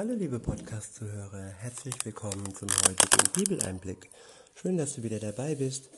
Hallo 0.00 0.14
liebe 0.14 0.40
Podcast-Zuhörer, 0.40 1.50
herzlich 1.58 1.94
willkommen 2.06 2.54
zum 2.54 2.70
heutigen 2.70 3.32
Bibeleinblick. 3.34 4.08
Schön, 4.54 4.78
dass 4.78 4.94
du 4.94 5.02
wieder 5.02 5.18
dabei 5.20 5.56
bist. 5.56 5.90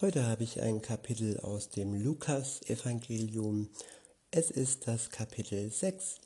Heute 0.00 0.26
habe 0.26 0.44
ich 0.44 0.62
ein 0.62 0.80
Kapitel 0.80 1.38
aus 1.40 1.68
dem 1.68 1.92
Lukas-Evangelium. 1.92 3.68
Es 4.30 4.50
ist 4.50 4.88
das 4.88 5.10
Kapitel 5.10 5.70
6. 5.70 6.20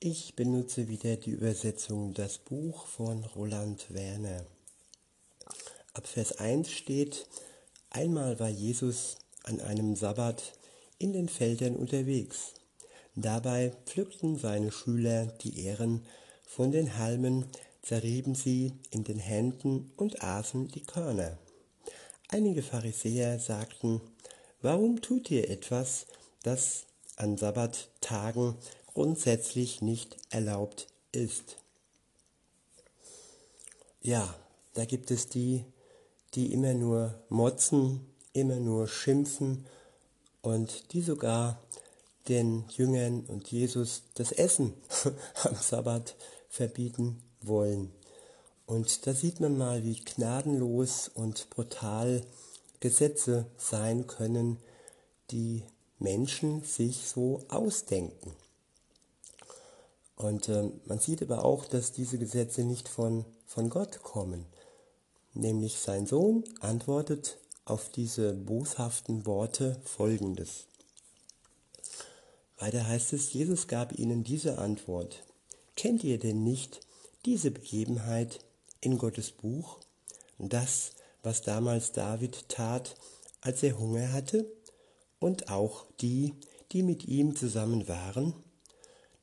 Ich 0.00 0.36
benutze 0.36 0.88
wieder 0.88 1.16
die 1.16 1.32
Übersetzung 1.32 2.14
Das 2.14 2.38
Buch 2.38 2.86
von 2.86 3.26
Roland 3.26 3.92
Werner. 3.92 4.46
Ab 5.92 6.06
Vers 6.06 6.38
1 6.38 6.70
steht, 6.70 7.26
einmal 7.90 8.40
war 8.40 8.48
Jesus 8.48 9.16
an 9.42 9.60
einem 9.60 9.96
Sabbat 9.96 10.54
in 10.98 11.12
den 11.12 11.28
Feldern 11.28 11.76
unterwegs. 11.76 12.54
Dabei 13.16 13.74
pflückten 13.84 14.38
seine 14.38 14.72
Schüler 14.72 15.26
die 15.26 15.66
Ähren 15.66 16.06
von 16.48 16.72
den 16.72 16.96
Halmen 16.96 17.46
zerrieben 17.82 18.34
sie 18.34 18.72
in 18.90 19.04
den 19.04 19.18
Händen 19.18 19.92
und 19.96 20.22
aßen 20.22 20.68
die 20.68 20.82
Körner. 20.82 21.38
Einige 22.28 22.62
Pharisäer 22.62 23.38
sagten, 23.38 24.00
warum 24.60 25.00
tut 25.00 25.30
ihr 25.30 25.48
etwas, 25.50 26.06
das 26.42 26.86
an 27.16 27.36
Sabbattagen 27.36 28.56
grundsätzlich 28.92 29.82
nicht 29.82 30.16
erlaubt 30.30 30.88
ist? 31.12 31.58
Ja, 34.00 34.34
da 34.74 34.84
gibt 34.84 35.10
es 35.10 35.28
die, 35.28 35.64
die 36.34 36.52
immer 36.52 36.74
nur 36.74 37.22
motzen, 37.28 38.06
immer 38.32 38.56
nur 38.56 38.88
schimpfen 38.88 39.66
und 40.40 40.92
die 40.92 41.02
sogar 41.02 41.62
den 42.28 42.64
Jüngern 42.70 43.24
und 43.26 43.50
Jesus 43.50 44.02
das 44.14 44.32
Essen 44.32 44.74
am 45.44 45.54
Sabbat 45.54 46.16
verbieten 46.48 47.22
wollen. 47.40 47.92
Und 48.66 49.06
da 49.06 49.14
sieht 49.14 49.40
man 49.40 49.56
mal, 49.56 49.84
wie 49.84 49.96
gnadenlos 49.96 51.08
und 51.08 51.48
brutal 51.50 52.22
Gesetze 52.80 53.46
sein 53.56 54.06
können, 54.06 54.58
die 55.30 55.62
Menschen 55.98 56.62
sich 56.62 57.08
so 57.08 57.44
ausdenken. 57.48 58.32
Und 60.16 60.48
äh, 60.48 60.70
man 60.86 60.98
sieht 60.98 61.22
aber 61.22 61.44
auch, 61.44 61.64
dass 61.64 61.92
diese 61.92 62.18
Gesetze 62.18 62.62
nicht 62.64 62.88
von, 62.88 63.24
von 63.46 63.70
Gott 63.70 64.02
kommen. 64.02 64.46
Nämlich 65.32 65.78
sein 65.78 66.06
Sohn 66.06 66.44
antwortet 66.60 67.38
auf 67.64 67.90
diese 67.90 68.32
boshaften 68.32 69.26
Worte 69.26 69.80
folgendes. 69.84 70.66
Weiter 72.58 72.86
heißt 72.86 73.12
es, 73.12 73.32
Jesus 73.32 73.68
gab 73.68 73.96
ihnen 73.96 74.24
diese 74.24 74.58
Antwort. 74.58 75.22
Kennt 75.78 76.02
ihr 76.02 76.18
denn 76.18 76.42
nicht 76.42 76.80
diese 77.24 77.52
Begebenheit 77.52 78.40
in 78.80 78.98
Gottes 78.98 79.30
Buch? 79.30 79.78
Das, 80.36 80.90
was 81.22 81.42
damals 81.42 81.92
David 81.92 82.48
tat, 82.48 82.96
als 83.42 83.62
er 83.62 83.78
Hunger 83.78 84.10
hatte? 84.12 84.50
Und 85.20 85.50
auch 85.50 85.86
die, 86.00 86.34
die 86.72 86.82
mit 86.82 87.06
ihm 87.06 87.36
zusammen 87.36 87.86
waren? 87.86 88.34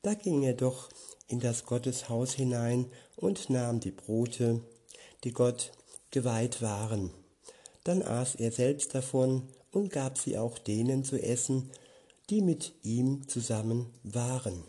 Da 0.00 0.14
ging 0.14 0.44
er 0.44 0.54
doch 0.54 0.88
in 1.28 1.40
das 1.40 1.66
Gotteshaus 1.66 2.32
hinein 2.32 2.86
und 3.16 3.50
nahm 3.50 3.78
die 3.78 3.90
Brote, 3.90 4.62
die 5.24 5.32
Gott 5.32 5.72
geweiht 6.10 6.62
waren. 6.62 7.10
Dann 7.84 8.00
aß 8.00 8.36
er 8.36 8.50
selbst 8.50 8.94
davon 8.94 9.46
und 9.72 9.90
gab 9.92 10.16
sie 10.16 10.38
auch 10.38 10.56
denen 10.56 11.04
zu 11.04 11.22
essen, 11.22 11.70
die 12.30 12.40
mit 12.40 12.72
ihm 12.82 13.28
zusammen 13.28 13.90
waren. 14.04 14.64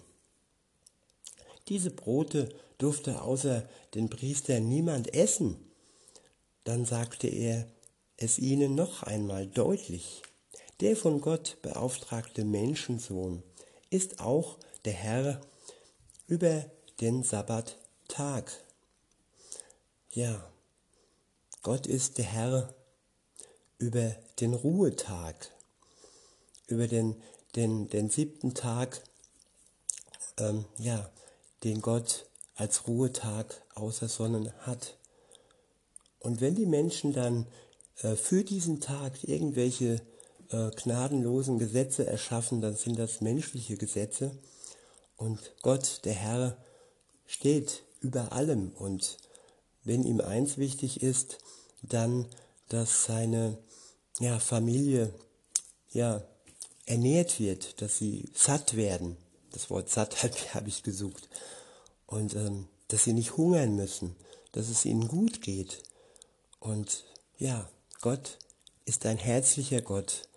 Diese 1.70 1.92
Brote 1.92 2.50
durfte 2.78 3.22
außer 3.22 3.68
den 3.94 4.10
Priestern 4.10 4.68
niemand 4.68 5.14
essen. 5.14 5.58
Dann 6.64 6.86
sagte 6.86 7.28
er 7.28 7.68
es 8.18 8.40
ihnen 8.40 8.76
noch 8.76 9.04
einmal 9.04 9.48
deutlich. 9.48 10.22
Der 10.80 10.96
von 10.96 11.22
Gott 11.22 11.58
beauftragte 11.62 12.46
Menschensohn 12.46 13.44
ist 13.90 14.20
auch 14.20 14.58
der 14.86 14.94
Herr 14.94 15.42
über 16.28 16.66
den 17.02 17.24
Sabbattag. 17.24 18.52
Ja, 20.12 20.52
Gott 21.62 21.88
ist 21.88 22.18
der 22.18 22.26
Herr 22.26 22.74
über 23.78 24.16
den 24.40 24.54
Ruhetag, 24.54 25.52
über 26.68 26.88
den, 26.88 27.22
den, 27.56 27.90
den 27.90 28.10
siebten 28.10 28.54
Tag, 28.54 29.02
ähm, 30.38 30.66
ja, 30.78 31.12
den 31.68 31.82
Gott 31.82 32.26
als 32.56 32.88
Ruhetag 32.88 33.62
außersonnen 33.76 34.54
hat. 34.62 34.98
Und 36.20 36.40
wenn 36.40 36.56
die 36.56 36.66
Menschen 36.66 37.14
dann 37.14 37.46
äh, 38.02 38.16
für 38.16 38.44
diesen 38.44 38.80
Tag 38.80 39.24
irgendwelche 39.24 40.02
äh, 40.50 40.72
gnadenlosen 40.72 41.60
Gesetze 41.60 42.08
erschaffen, 42.08 42.62
dann 42.62 42.76
sind 42.76 42.98
das 42.98 43.20
menschliche 43.22 43.76
Gesetze. 43.76 44.32
Und 45.18 45.56
Gott, 45.62 46.06
der 46.06 46.14
Herr, 46.14 46.58
steht 47.26 47.84
über 48.00 48.32
allem. 48.32 48.70
Und 48.70 49.18
wenn 49.84 50.04
ihm 50.04 50.22
eins 50.22 50.58
wichtig 50.58 51.04
ist, 51.04 51.40
dann, 51.82 52.28
dass 52.70 53.04
seine 53.04 53.58
ja, 54.20 54.40
Familie 54.40 55.14
ja, 55.92 56.24
ernährt 56.86 57.40
wird, 57.40 57.82
dass 57.82 57.98
sie 57.98 58.30
satt 58.34 58.78
werden, 58.78 59.18
das 59.52 59.70
Wort 59.70 59.90
satt 59.90 60.24
habe 60.54 60.70
ich 60.70 60.82
gesucht. 60.84 61.28
Und 62.08 62.36
ähm, 62.36 62.68
dass 62.88 63.04
sie 63.04 63.14
nicht 63.14 63.38
hungern 63.38 63.76
müssen, 63.76 64.16
dass 64.52 64.70
es 64.70 64.86
ihnen 64.86 65.08
gut 65.08 65.42
geht. 65.42 65.84
Und 66.60 67.06
ja, 67.38 67.70
Gott 68.02 68.40
ist 68.86 69.06
ein 69.06 69.18
herzlicher 69.18 69.82
Gott 69.82 70.28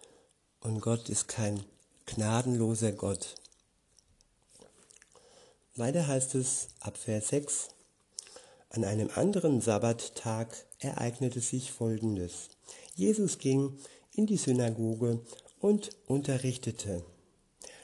und 0.61 0.81
Gott 0.81 1.09
ist 1.09 1.29
kein 1.29 1.65
gnadenloser 2.07 2.93
Gott. 2.93 3.37
Weiter 5.77 6.07
heißt 6.07 6.35
es 6.35 6.69
ab 6.81 6.99
Vers 6.99 7.29
6, 7.29 7.69
an 8.71 8.85
einem 8.85 9.11
anderen 9.15 9.61
Sabbattag 9.61 10.55
ereignete 10.79 11.41
sich 11.41 11.73
Folgendes. 11.73 12.51
Jesus 12.95 13.39
ging 13.39 13.79
in 14.13 14.27
die 14.27 14.37
Synagoge 14.37 15.21
und 15.61 15.91
unterrichtete. 16.07 17.05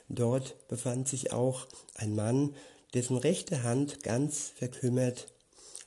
Dort 0.09 0.67
befand 0.67 1.07
sich 1.07 1.33
auch 1.33 1.67
ein 1.95 2.15
Mann, 2.15 2.55
dessen 2.93 3.17
rechte 3.17 3.63
Hand 3.63 4.03
ganz 4.03 4.51
verkümmert 4.55 5.33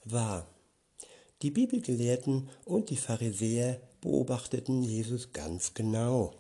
war. 0.05 0.47
Die 1.43 1.51
Bibelgelehrten 1.51 2.51
und 2.65 2.91
die 2.91 2.97
Pharisäer 2.97 3.81
beobachteten 4.01 4.83
Jesus 4.83 5.33
ganz 5.33 5.75
genau. 5.75 6.35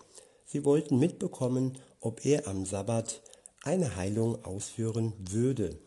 Sie 0.44 0.65
wollten 0.65 0.99
mitbekommen, 0.99 1.78
ob 2.00 2.25
er 2.25 2.47
am 2.49 2.66
Sabbat 2.66 3.22
eine 3.62 3.97
Heilung 3.97 4.44
ausführen 4.44 5.12
würde. 5.19 5.78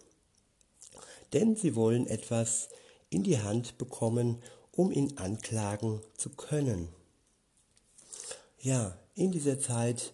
Denn 1.33 1.55
sie 1.55 1.75
wollen 1.75 2.07
etwas 2.07 2.69
in 3.09 3.23
die 3.23 3.39
Hand 3.39 3.77
bekommen, 3.77 4.41
um 4.71 4.91
ihn 4.91 5.17
anklagen 5.17 6.01
zu 6.17 6.29
können. 6.29 6.89
Ja, 8.59 8.97
in 9.15 9.31
dieser 9.31 9.59
Zeit 9.59 10.13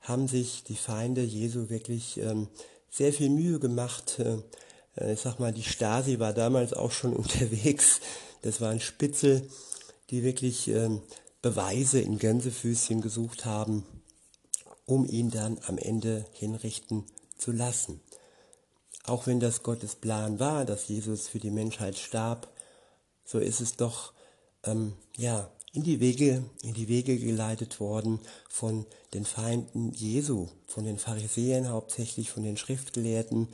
haben 0.00 0.28
sich 0.28 0.64
die 0.64 0.76
Feinde 0.76 1.22
Jesu 1.22 1.70
wirklich 1.70 2.18
ähm, 2.18 2.48
sehr 2.92 3.12
viel 3.12 3.30
Mühe 3.30 3.58
gemacht. 3.58 4.20
Äh, 4.20 5.12
ich 5.12 5.20
sag 5.20 5.40
mal, 5.40 5.52
die 5.52 5.64
Stasi 5.64 6.20
war 6.20 6.32
damals 6.32 6.72
auch 6.74 6.92
schon 6.92 7.16
unterwegs. 7.16 8.00
Das 8.42 8.60
waren 8.60 8.78
Spitzel, 8.78 9.48
die 10.10 10.22
wirklich 10.22 10.68
ähm, 10.68 11.02
Beweise 11.40 12.00
in 12.00 12.18
Gänsefüßchen 12.18 13.00
gesucht 13.00 13.44
haben, 13.46 13.84
um 14.86 15.06
ihn 15.06 15.30
dann 15.30 15.58
am 15.66 15.78
Ende 15.78 16.26
hinrichten 16.32 17.04
zu 17.36 17.50
lassen. 17.50 18.00
Auch 19.04 19.26
wenn 19.26 19.40
das 19.40 19.64
Gottes 19.64 19.96
Plan 19.96 20.38
war, 20.38 20.64
dass 20.64 20.86
Jesus 20.86 21.26
für 21.26 21.40
die 21.40 21.50
Menschheit 21.50 21.98
starb, 21.98 22.48
so 23.24 23.38
ist 23.38 23.60
es 23.60 23.76
doch 23.76 24.12
ähm, 24.64 24.92
ja 25.16 25.50
in 25.72 25.82
die 25.82 26.00
Wege, 26.00 26.44
in 26.62 26.74
die 26.74 26.88
Wege 26.88 27.18
geleitet 27.18 27.80
worden 27.80 28.20
von 28.48 28.86
den 29.14 29.24
Feinden 29.24 29.92
Jesu, 29.92 30.48
von 30.66 30.84
den 30.84 30.98
Pharisäern 30.98 31.70
hauptsächlich, 31.70 32.30
von 32.30 32.42
den 32.42 32.56
Schriftgelehrten, 32.56 33.48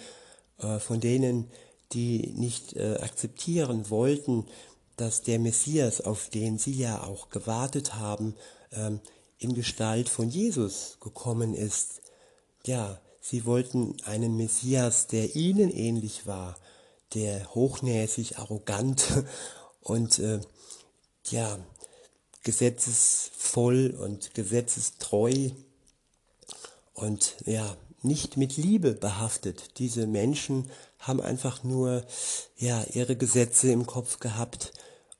äh, 0.59 0.79
von 0.81 1.01
denen, 1.01 1.49
die 1.93 2.33
nicht 2.35 2.75
äh, 2.75 2.97
akzeptieren 3.01 3.89
wollten, 3.89 4.47
dass 4.97 5.23
der 5.23 5.39
Messias, 5.39 6.01
auf 6.01 6.29
den 6.29 6.59
sie 6.59 6.73
ja 6.75 7.05
auch 7.05 7.31
gewartet 7.31 7.95
haben, 7.95 8.35
ähm, 8.73 9.01
in 9.39 9.55
Gestalt 9.55 10.09
von 10.09 10.29
Jesus 10.29 10.99
gekommen 11.01 11.55
ist. 11.55 12.03
Ja, 12.67 13.01
sie 13.21 13.47
wollten 13.47 13.97
einen 14.05 14.37
Messias, 14.37 15.07
der 15.07 15.37
ihnen 15.37 15.71
ähnlich 15.71 16.27
war, 16.27 16.59
der 17.15 17.55
hochnäsig, 17.55 18.39
arrogant 18.39 19.25
und 19.81 20.19
äh, 20.19 20.41
ja, 21.31 21.59
gesetzesvoll 22.43 23.97
und 23.99 24.35
gesetzestreu 24.35 25.51
und 26.95 27.37
ja, 27.45 27.77
nicht 28.03 28.37
mit 28.37 28.57
Liebe 28.57 28.93
behaftet. 28.93 29.79
Diese 29.79 30.07
Menschen 30.07 30.71
haben 30.99 31.21
einfach 31.21 31.65
nur 31.65 32.05
ja 32.57 32.85
ihre 32.93 33.17
Gesetze 33.17 33.71
im 33.71 33.87
Kopf 33.87 34.19
gehabt 34.21 34.73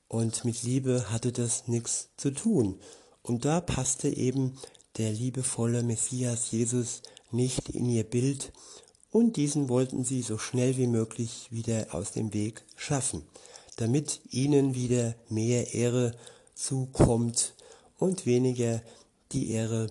und 0.07 0.45
mit 0.45 0.63
Liebe 0.63 1.11
hatte 1.11 1.31
das 1.31 1.67
nichts 1.67 2.09
zu 2.17 2.31
tun. 2.31 2.79
Und 3.21 3.45
da 3.45 3.61
passte 3.61 4.09
eben 4.09 4.57
der 4.97 5.11
liebevolle 5.11 5.83
Messias 5.83 6.51
Jesus 6.51 7.01
nicht 7.31 7.69
in 7.69 7.89
ihr 7.89 8.03
Bild 8.03 8.51
und 9.11 9.37
diesen 9.37 9.69
wollten 9.69 10.03
sie 10.03 10.21
so 10.21 10.37
schnell 10.37 10.77
wie 10.77 10.87
möglich 10.87 11.47
wieder 11.51 11.87
aus 11.91 12.11
dem 12.11 12.33
Weg 12.33 12.63
schaffen, 12.75 13.23
damit 13.77 14.21
ihnen 14.29 14.75
wieder 14.75 15.15
mehr 15.29 15.73
Ehre 15.73 16.15
zukommt 16.59 17.53
und 17.97 18.25
weniger 18.25 18.81
die 19.31 19.51
Ehre 19.51 19.87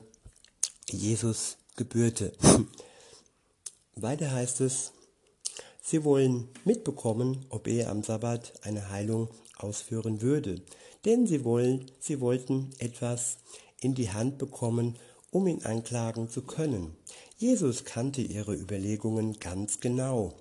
Jesus 0.91 1.57
gebührte. 1.77 2.33
Weiter 3.95 4.31
heißt 4.31 4.61
es, 4.61 4.93
sie 5.83 6.05
wollen 6.05 6.49
mitbekommen, 6.65 7.47
ob 7.49 7.69
er 7.69 7.91
am 7.91 8.03
Sabbat 8.03 8.53
eine 8.63 8.91
Heilung 8.91 9.29
ausführen 9.57 10.21
würde, 10.21 10.61
denn 11.05 11.27
sie 11.27 11.43
wollen, 11.45 11.91
sie 12.01 12.21
wollten 12.21 12.71
etwas 12.79 13.39
in 13.81 13.95
die 13.95 14.11
Hand 14.11 14.39
bekommen, 14.39 14.99
um 15.31 15.47
ihn 15.47 15.65
anklagen 15.65 16.29
zu 16.29 16.43
können. 16.43 16.97
Jesus 17.39 17.85
kannte 17.85 18.21
ihre 18.21 18.55
Überlegungen 18.55 19.39
ganz 19.41 19.81
genau. 19.81 20.35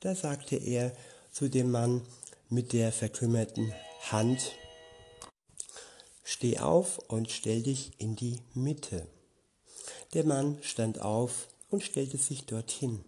Da 0.00 0.14
sagte 0.14 0.56
er 0.56 0.92
zu 1.30 1.48
dem 1.48 1.70
Mann 1.70 2.02
mit 2.48 2.72
der 2.72 2.92
verkümmerten 2.92 3.72
Hand, 4.10 4.52
Steh 6.32 6.60
auf 6.60 6.98
und 7.10 7.30
stell 7.30 7.62
dich 7.62 7.92
in 7.98 8.16
die 8.16 8.40
Mitte. 8.54 9.06
Der 10.14 10.24
Mann 10.24 10.56
stand 10.62 10.98
auf 10.98 11.48
und 11.68 11.82
stellte 11.82 12.16
sich 12.16 12.46
dorthin. 12.46 13.04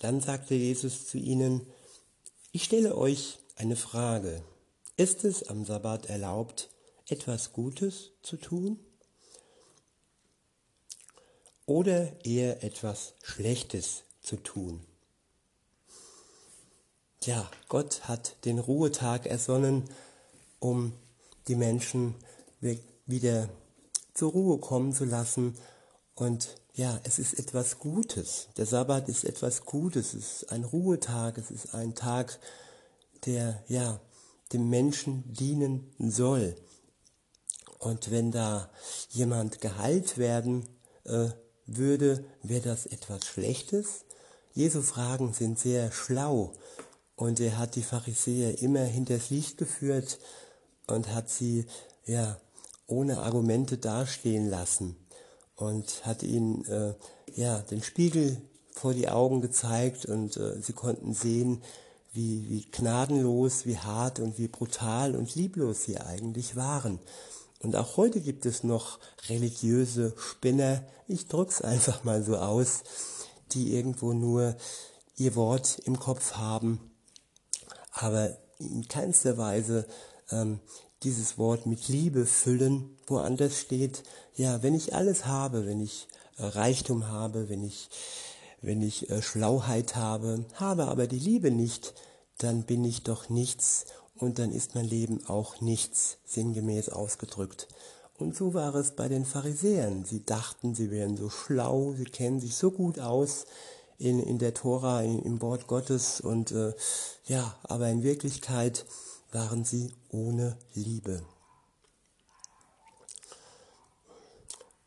Dann 0.00 0.20
sagte 0.20 0.56
Jesus 0.56 1.06
zu 1.06 1.18
ihnen, 1.18 1.64
ich 2.50 2.64
stelle 2.64 2.96
euch 2.96 3.38
eine 3.54 3.76
Frage. 3.76 4.42
Ist 4.96 5.22
es 5.24 5.44
am 5.44 5.64
Sabbat 5.64 6.06
erlaubt, 6.06 6.68
etwas 7.06 7.52
Gutes 7.52 8.10
zu 8.22 8.36
tun? 8.36 8.80
Oder 11.64 12.24
eher 12.24 12.64
etwas 12.64 13.14
Schlechtes 13.22 14.02
zu 14.20 14.34
tun? 14.34 14.84
Ja, 17.22 17.48
Gott 17.68 18.08
hat 18.08 18.44
den 18.44 18.58
Ruhetag 18.58 19.26
ersonnen, 19.26 19.88
um 20.58 20.92
die 21.46 21.56
Menschen 21.56 22.16
wieder 23.06 23.48
zur 24.14 24.32
Ruhe 24.32 24.58
kommen 24.58 24.92
zu 24.92 25.04
lassen. 25.04 25.56
Und 26.14 26.56
ja, 26.74 27.00
es 27.04 27.18
ist 27.18 27.38
etwas 27.38 27.78
Gutes. 27.78 28.48
Der 28.56 28.66
Sabbat 28.66 29.08
ist 29.08 29.24
etwas 29.24 29.64
Gutes. 29.64 30.14
Es 30.14 30.42
ist 30.42 30.52
ein 30.52 30.64
Ruhetag. 30.64 31.36
Es 31.38 31.50
ist 31.50 31.74
ein 31.74 31.94
Tag, 31.94 32.38
der 33.26 33.62
ja 33.68 34.00
dem 34.52 34.68
Menschen 34.68 35.24
dienen 35.32 35.92
soll. 35.98 36.56
Und 37.78 38.10
wenn 38.10 38.30
da 38.30 38.70
jemand 39.10 39.60
geheilt 39.60 40.16
werden 40.16 40.68
äh, 41.04 41.30
würde, 41.66 42.24
wäre 42.42 42.62
das 42.62 42.86
etwas 42.86 43.26
Schlechtes. 43.26 44.04
Jesu 44.54 44.82
Fragen 44.82 45.32
sind 45.32 45.58
sehr 45.58 45.90
schlau 45.90 46.52
und 47.16 47.40
er 47.40 47.58
hat 47.58 47.74
die 47.74 47.82
Pharisäer 47.82 48.60
immer 48.60 48.84
hinters 48.84 49.30
Licht 49.30 49.56
geführt 49.56 50.18
und 50.86 51.12
hat 51.12 51.30
sie 51.30 51.66
ja 52.04 52.38
ohne 52.92 53.18
Argumente 53.18 53.78
dastehen 53.78 54.48
lassen 54.48 54.96
und 55.56 56.04
hat 56.04 56.22
ihnen 56.22 56.64
äh, 56.66 56.94
ja 57.34 57.58
den 57.58 57.82
Spiegel 57.82 58.36
vor 58.70 58.92
die 58.92 59.08
Augen 59.08 59.40
gezeigt 59.40 60.06
und 60.06 60.36
äh, 60.36 60.60
sie 60.60 60.74
konnten 60.74 61.14
sehen, 61.14 61.62
wie, 62.12 62.48
wie 62.50 62.66
gnadenlos, 62.70 63.64
wie 63.64 63.78
hart 63.78 64.20
und 64.20 64.38
wie 64.38 64.48
brutal 64.48 65.16
und 65.16 65.34
lieblos 65.34 65.84
sie 65.84 65.98
eigentlich 65.98 66.56
waren. 66.56 66.98
Und 67.60 67.76
auch 67.76 67.96
heute 67.96 68.20
gibt 68.20 68.44
es 68.44 68.62
noch 68.62 68.98
religiöse 69.28 70.14
Spinner, 70.18 70.84
ich 71.06 71.28
drück's 71.28 71.62
einfach 71.62 72.04
mal 72.04 72.22
so 72.22 72.36
aus, 72.36 72.82
die 73.52 73.74
irgendwo 73.74 74.12
nur 74.12 74.54
ihr 75.16 75.34
Wort 75.34 75.78
im 75.84 75.98
Kopf 75.98 76.32
haben, 76.32 76.92
aber 77.92 78.36
in 78.58 78.86
keinster 78.86 79.38
Weise 79.38 79.86
ähm, 80.30 80.60
dieses 81.04 81.38
Wort 81.38 81.66
mit 81.66 81.88
Liebe 81.88 82.26
füllen, 82.26 82.96
woanders 83.06 83.58
steht, 83.60 84.02
ja, 84.34 84.62
wenn 84.62 84.74
ich 84.74 84.94
alles 84.94 85.26
habe, 85.26 85.66
wenn 85.66 85.80
ich 85.80 86.08
äh, 86.38 86.44
Reichtum 86.44 87.08
habe, 87.08 87.48
wenn 87.48 87.64
ich, 87.64 87.88
wenn 88.60 88.82
ich 88.82 89.10
äh, 89.10 89.22
Schlauheit 89.22 89.96
habe, 89.96 90.44
habe 90.54 90.86
aber 90.86 91.06
die 91.06 91.18
Liebe 91.18 91.50
nicht, 91.50 91.94
dann 92.38 92.64
bin 92.64 92.84
ich 92.84 93.02
doch 93.02 93.28
nichts 93.28 93.86
und 94.16 94.38
dann 94.38 94.52
ist 94.52 94.74
mein 94.74 94.86
Leben 94.86 95.26
auch 95.26 95.60
nichts, 95.60 96.18
sinngemäß 96.24 96.88
ausgedrückt. 96.88 97.68
Und 98.18 98.36
so 98.36 98.54
war 98.54 98.74
es 98.74 98.92
bei 98.92 99.08
den 99.08 99.24
Pharisäern. 99.24 100.04
Sie 100.04 100.24
dachten, 100.24 100.74
sie 100.74 100.90
wären 100.90 101.16
so 101.16 101.28
schlau, 101.28 101.94
sie 101.94 102.04
kennen 102.04 102.40
sich 102.40 102.54
so 102.54 102.70
gut 102.70 103.00
aus 103.00 103.46
in, 103.98 104.20
in 104.20 104.38
der 104.38 104.54
Tora, 104.54 105.02
in, 105.02 105.22
im 105.22 105.42
Wort 105.42 105.66
Gottes 105.66 106.20
und 106.20 106.52
äh, 106.52 106.72
ja, 107.26 107.56
aber 107.64 107.88
in 107.88 108.02
Wirklichkeit 108.02 108.84
waren 109.32 109.64
sie 109.64 109.92
ohne 110.10 110.58
Liebe. 110.74 111.24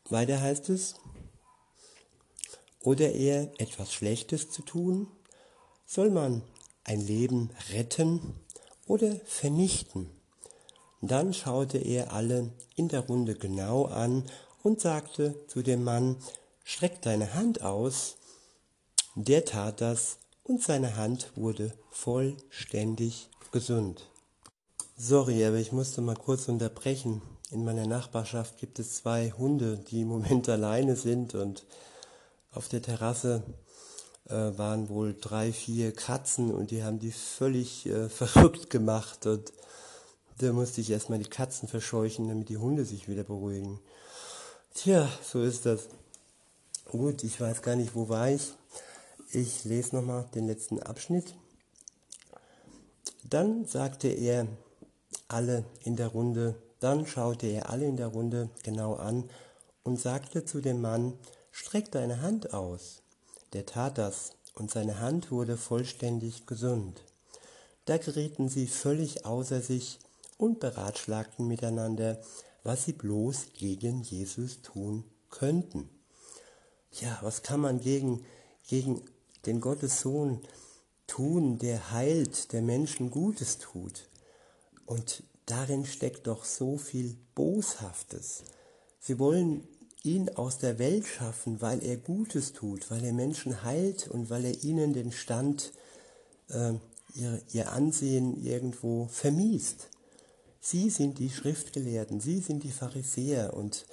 Weiter 0.08 0.40
heißt 0.40 0.68
es, 0.70 0.94
oder 2.80 3.12
eher 3.12 3.50
etwas 3.60 3.92
Schlechtes 3.92 4.50
zu 4.50 4.62
tun, 4.62 5.08
soll 5.84 6.10
man 6.10 6.42
ein 6.84 7.00
Leben 7.00 7.50
retten 7.72 8.34
oder 8.86 9.16
vernichten. 9.24 10.08
Dann 11.00 11.34
schaute 11.34 11.78
er 11.78 12.12
alle 12.12 12.52
in 12.76 12.88
der 12.88 13.00
Runde 13.00 13.34
genau 13.34 13.86
an 13.86 14.24
und 14.62 14.80
sagte 14.80 15.44
zu 15.48 15.62
dem 15.62 15.82
Mann, 15.82 16.16
streck 16.64 17.02
deine 17.02 17.34
Hand 17.34 17.62
aus. 17.62 18.16
Der 19.16 19.44
tat 19.44 19.80
das 19.80 20.18
und 20.44 20.62
seine 20.62 20.96
Hand 20.96 21.32
wurde 21.36 21.76
vollständig 21.90 23.28
gesund. 23.50 24.08
Sorry, 24.98 25.44
aber 25.44 25.58
ich 25.58 25.72
musste 25.72 26.00
mal 26.00 26.16
kurz 26.16 26.48
unterbrechen. 26.48 27.20
In 27.50 27.66
meiner 27.66 27.86
Nachbarschaft 27.86 28.56
gibt 28.56 28.78
es 28.78 28.96
zwei 28.96 29.30
Hunde, 29.30 29.76
die 29.76 30.00
im 30.00 30.08
Moment 30.08 30.48
alleine 30.48 30.96
sind 30.96 31.34
und 31.34 31.66
auf 32.50 32.68
der 32.68 32.80
Terrasse 32.80 33.42
äh, 34.30 34.56
waren 34.56 34.88
wohl 34.88 35.14
drei, 35.20 35.52
vier 35.52 35.92
Katzen 35.92 36.50
und 36.50 36.70
die 36.70 36.82
haben 36.82 36.98
die 36.98 37.12
völlig 37.12 37.84
äh, 37.84 38.08
verrückt 38.08 38.70
gemacht 38.70 39.26
und 39.26 39.52
da 40.38 40.50
musste 40.54 40.80
ich 40.80 40.90
erstmal 40.90 41.18
die 41.18 41.28
Katzen 41.28 41.68
verscheuchen, 41.68 42.28
damit 42.28 42.48
die 42.48 42.56
Hunde 42.56 42.86
sich 42.86 43.06
wieder 43.06 43.22
beruhigen. 43.22 43.78
Tja, 44.72 45.10
so 45.22 45.42
ist 45.42 45.66
das. 45.66 45.88
Gut, 46.86 47.22
ich 47.22 47.38
weiß 47.38 47.60
gar 47.60 47.76
nicht, 47.76 47.94
wo 47.94 48.08
war 48.08 48.30
ich. 48.30 48.54
Ich 49.30 49.64
lese 49.64 49.94
nochmal 49.94 50.24
den 50.34 50.46
letzten 50.46 50.82
Abschnitt. 50.82 51.34
Dann 53.24 53.66
sagte 53.66 54.08
er, 54.08 54.46
alle 55.28 55.64
in 55.82 55.96
der 55.96 56.08
Runde, 56.08 56.56
dann 56.80 57.06
schaute 57.06 57.46
er 57.46 57.70
alle 57.70 57.86
in 57.86 57.96
der 57.96 58.08
Runde 58.08 58.50
genau 58.62 58.94
an 58.94 59.28
und 59.82 60.00
sagte 60.00 60.44
zu 60.44 60.60
dem 60.60 60.80
Mann, 60.80 61.14
streck 61.50 61.90
deine 61.90 62.20
Hand 62.20 62.52
aus. 62.52 63.02
Der 63.52 63.66
tat 63.66 63.98
das, 63.98 64.32
und 64.54 64.70
seine 64.70 65.00
Hand 65.00 65.30
wurde 65.30 65.56
vollständig 65.56 66.46
gesund. 66.46 67.02
Da 67.84 67.98
gerieten 67.98 68.48
sie 68.48 68.66
völlig 68.66 69.26
außer 69.26 69.60
sich 69.60 69.98
und 70.38 70.60
beratschlagten 70.60 71.46
miteinander, 71.46 72.20
was 72.64 72.84
sie 72.84 72.92
bloß 72.92 73.52
gegen 73.54 74.02
Jesus 74.02 74.62
tun 74.62 75.04
könnten. 75.30 75.88
Ja, 76.90 77.18
was 77.20 77.42
kann 77.42 77.60
man 77.60 77.80
gegen, 77.80 78.24
gegen 78.66 79.02
den 79.44 79.60
Gottessohn 79.60 80.40
tun, 81.06 81.58
der 81.58 81.92
heilt, 81.92 82.52
der 82.52 82.62
Menschen 82.62 83.10
Gutes 83.10 83.58
tut? 83.58 84.08
Und 84.86 85.22
darin 85.46 85.84
steckt 85.84 86.26
doch 86.26 86.44
so 86.44 86.78
viel 86.78 87.16
Boshaftes. 87.34 88.44
Sie 89.00 89.18
wollen 89.18 89.66
ihn 90.02 90.28
aus 90.30 90.58
der 90.58 90.78
Welt 90.78 91.06
schaffen, 91.06 91.60
weil 91.60 91.82
er 91.82 91.96
Gutes 91.96 92.52
tut, 92.52 92.90
weil 92.90 93.04
er 93.04 93.12
Menschen 93.12 93.64
heilt 93.64 94.08
und 94.08 94.30
weil 94.30 94.44
er 94.44 94.62
ihnen 94.62 94.92
den 94.92 95.12
Stand, 95.12 95.72
äh, 96.48 96.74
ihr, 97.14 97.42
ihr 97.52 97.72
Ansehen 97.72 98.42
irgendwo 98.42 99.08
vermiest. 99.08 99.88
Sie 100.60 100.90
sind 100.90 101.18
die 101.18 101.30
Schriftgelehrten, 101.30 102.20
sie 102.20 102.40
sind 102.40 102.62
die 102.62 102.72
Pharisäer 102.72 103.54
und 103.54 103.86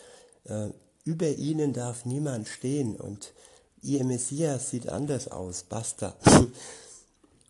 äh, 0.45 0.69
über 1.03 1.29
ihnen 1.29 1.73
darf 1.73 2.05
niemand 2.05 2.47
stehen 2.47 2.95
und 2.95 3.33
ihr 3.81 4.03
Messias 4.03 4.69
sieht 4.69 4.89
anders 4.89 5.27
aus, 5.27 5.63
basta. 5.63 6.15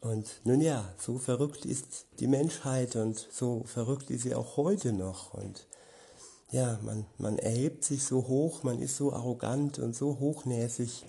Und 0.03 0.41
nun 0.43 0.59
ja, 0.59 0.93
so 0.99 1.17
verrückt 1.17 1.63
ist 1.63 2.07
die 2.19 2.27
Menschheit 2.27 2.97
und 2.97 3.25
so 3.31 3.63
verrückt 3.63 4.09
ist 4.09 4.23
sie 4.23 4.35
auch 4.35 4.57
heute 4.57 4.91
noch. 4.91 5.33
Und 5.33 5.65
ja, 6.51 6.77
man, 6.83 7.05
man 7.17 7.39
erhebt 7.39 7.85
sich 7.85 8.03
so 8.03 8.27
hoch, 8.27 8.63
man 8.63 8.81
ist 8.81 8.97
so 8.97 9.13
arrogant 9.13 9.79
und 9.79 9.95
so 9.95 10.19
hochnäsig. 10.19 11.05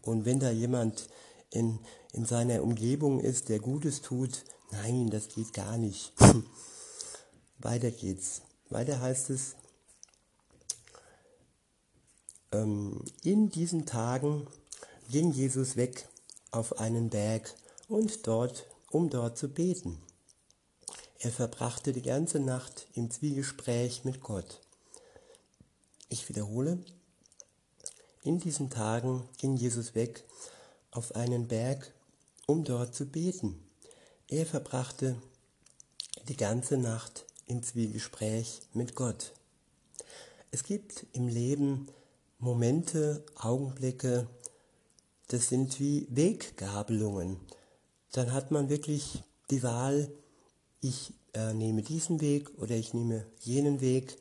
Und 0.00 0.24
wenn 0.24 0.38
da 0.38 0.50
jemand 0.50 1.08
in, 1.50 1.80
in 2.12 2.24
seiner 2.24 2.62
Umgebung 2.62 3.18
ist, 3.18 3.48
der 3.48 3.58
Gutes 3.58 4.00
tut, 4.00 4.44
nein, 4.70 5.10
das 5.10 5.26
geht 5.30 5.52
gar 5.52 5.76
nicht. 5.76 6.12
Weiter 7.58 7.90
geht's. 7.90 8.42
Weiter 8.70 9.00
heißt 9.00 9.30
es, 9.30 9.56
ähm, 12.52 13.02
in 13.24 13.50
diesen 13.50 13.86
Tagen 13.86 14.46
ging 15.10 15.32
Jesus 15.32 15.76
weg 15.76 16.06
auf 16.50 16.78
einen 16.78 17.10
Berg 17.10 17.54
und 17.88 18.26
dort, 18.26 18.66
um 18.90 19.10
dort 19.10 19.38
zu 19.38 19.48
beten. 19.48 20.02
Er 21.18 21.30
verbrachte 21.30 21.92
die 21.92 22.02
ganze 22.02 22.40
Nacht 22.40 22.86
im 22.94 23.10
Zwiegespräch 23.10 24.04
mit 24.04 24.20
Gott. 24.20 24.60
Ich 26.08 26.28
wiederhole, 26.28 26.78
in 28.22 28.38
diesen 28.38 28.70
Tagen 28.70 29.28
ging 29.38 29.56
Jesus 29.56 29.94
weg 29.94 30.24
auf 30.90 31.14
einen 31.14 31.48
Berg, 31.48 31.92
um 32.46 32.64
dort 32.64 32.94
zu 32.94 33.06
beten. 33.06 33.62
Er 34.28 34.46
verbrachte 34.46 35.16
die 36.28 36.36
ganze 36.36 36.76
Nacht 36.76 37.24
im 37.46 37.62
Zwiegespräch 37.62 38.62
mit 38.72 38.94
Gott. 38.94 39.32
Es 40.50 40.64
gibt 40.64 41.06
im 41.12 41.28
Leben 41.28 41.88
Momente, 42.38 43.24
Augenblicke, 43.36 44.26
das 45.28 45.48
sind 45.48 45.80
wie 45.80 46.06
Weggabelungen. 46.10 47.38
Dann 48.12 48.32
hat 48.32 48.50
man 48.50 48.68
wirklich 48.68 49.22
die 49.50 49.62
Wahl, 49.62 50.10
ich 50.80 51.12
äh, 51.34 51.52
nehme 51.52 51.82
diesen 51.82 52.20
Weg 52.20 52.50
oder 52.58 52.74
ich 52.74 52.94
nehme 52.94 53.26
jenen 53.40 53.80
Weg. 53.80 54.16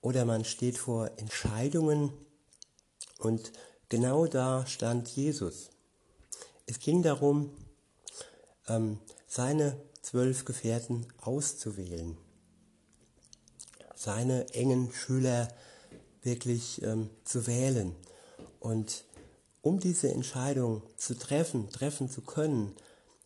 Oder 0.00 0.24
man 0.24 0.44
steht 0.44 0.78
vor 0.78 1.10
Entscheidungen 1.16 2.12
und 3.18 3.52
genau 3.88 4.26
da 4.26 4.66
stand 4.66 5.08
Jesus. 5.08 5.70
Es 6.66 6.78
ging 6.78 7.02
darum, 7.02 7.50
ähm, 8.68 8.98
seine 9.26 9.80
zwölf 10.02 10.44
Gefährten 10.44 11.06
auszuwählen, 11.20 12.16
seine 13.94 14.48
engen 14.54 14.92
Schüler 14.92 15.48
wirklich 16.22 16.82
ähm, 16.82 17.10
zu 17.24 17.46
wählen. 17.46 17.94
Und 18.60 19.04
um 19.66 19.80
diese 19.80 20.12
Entscheidung 20.12 20.80
zu 20.96 21.18
treffen, 21.18 21.70
treffen 21.70 22.08
zu 22.08 22.20
können, 22.20 22.72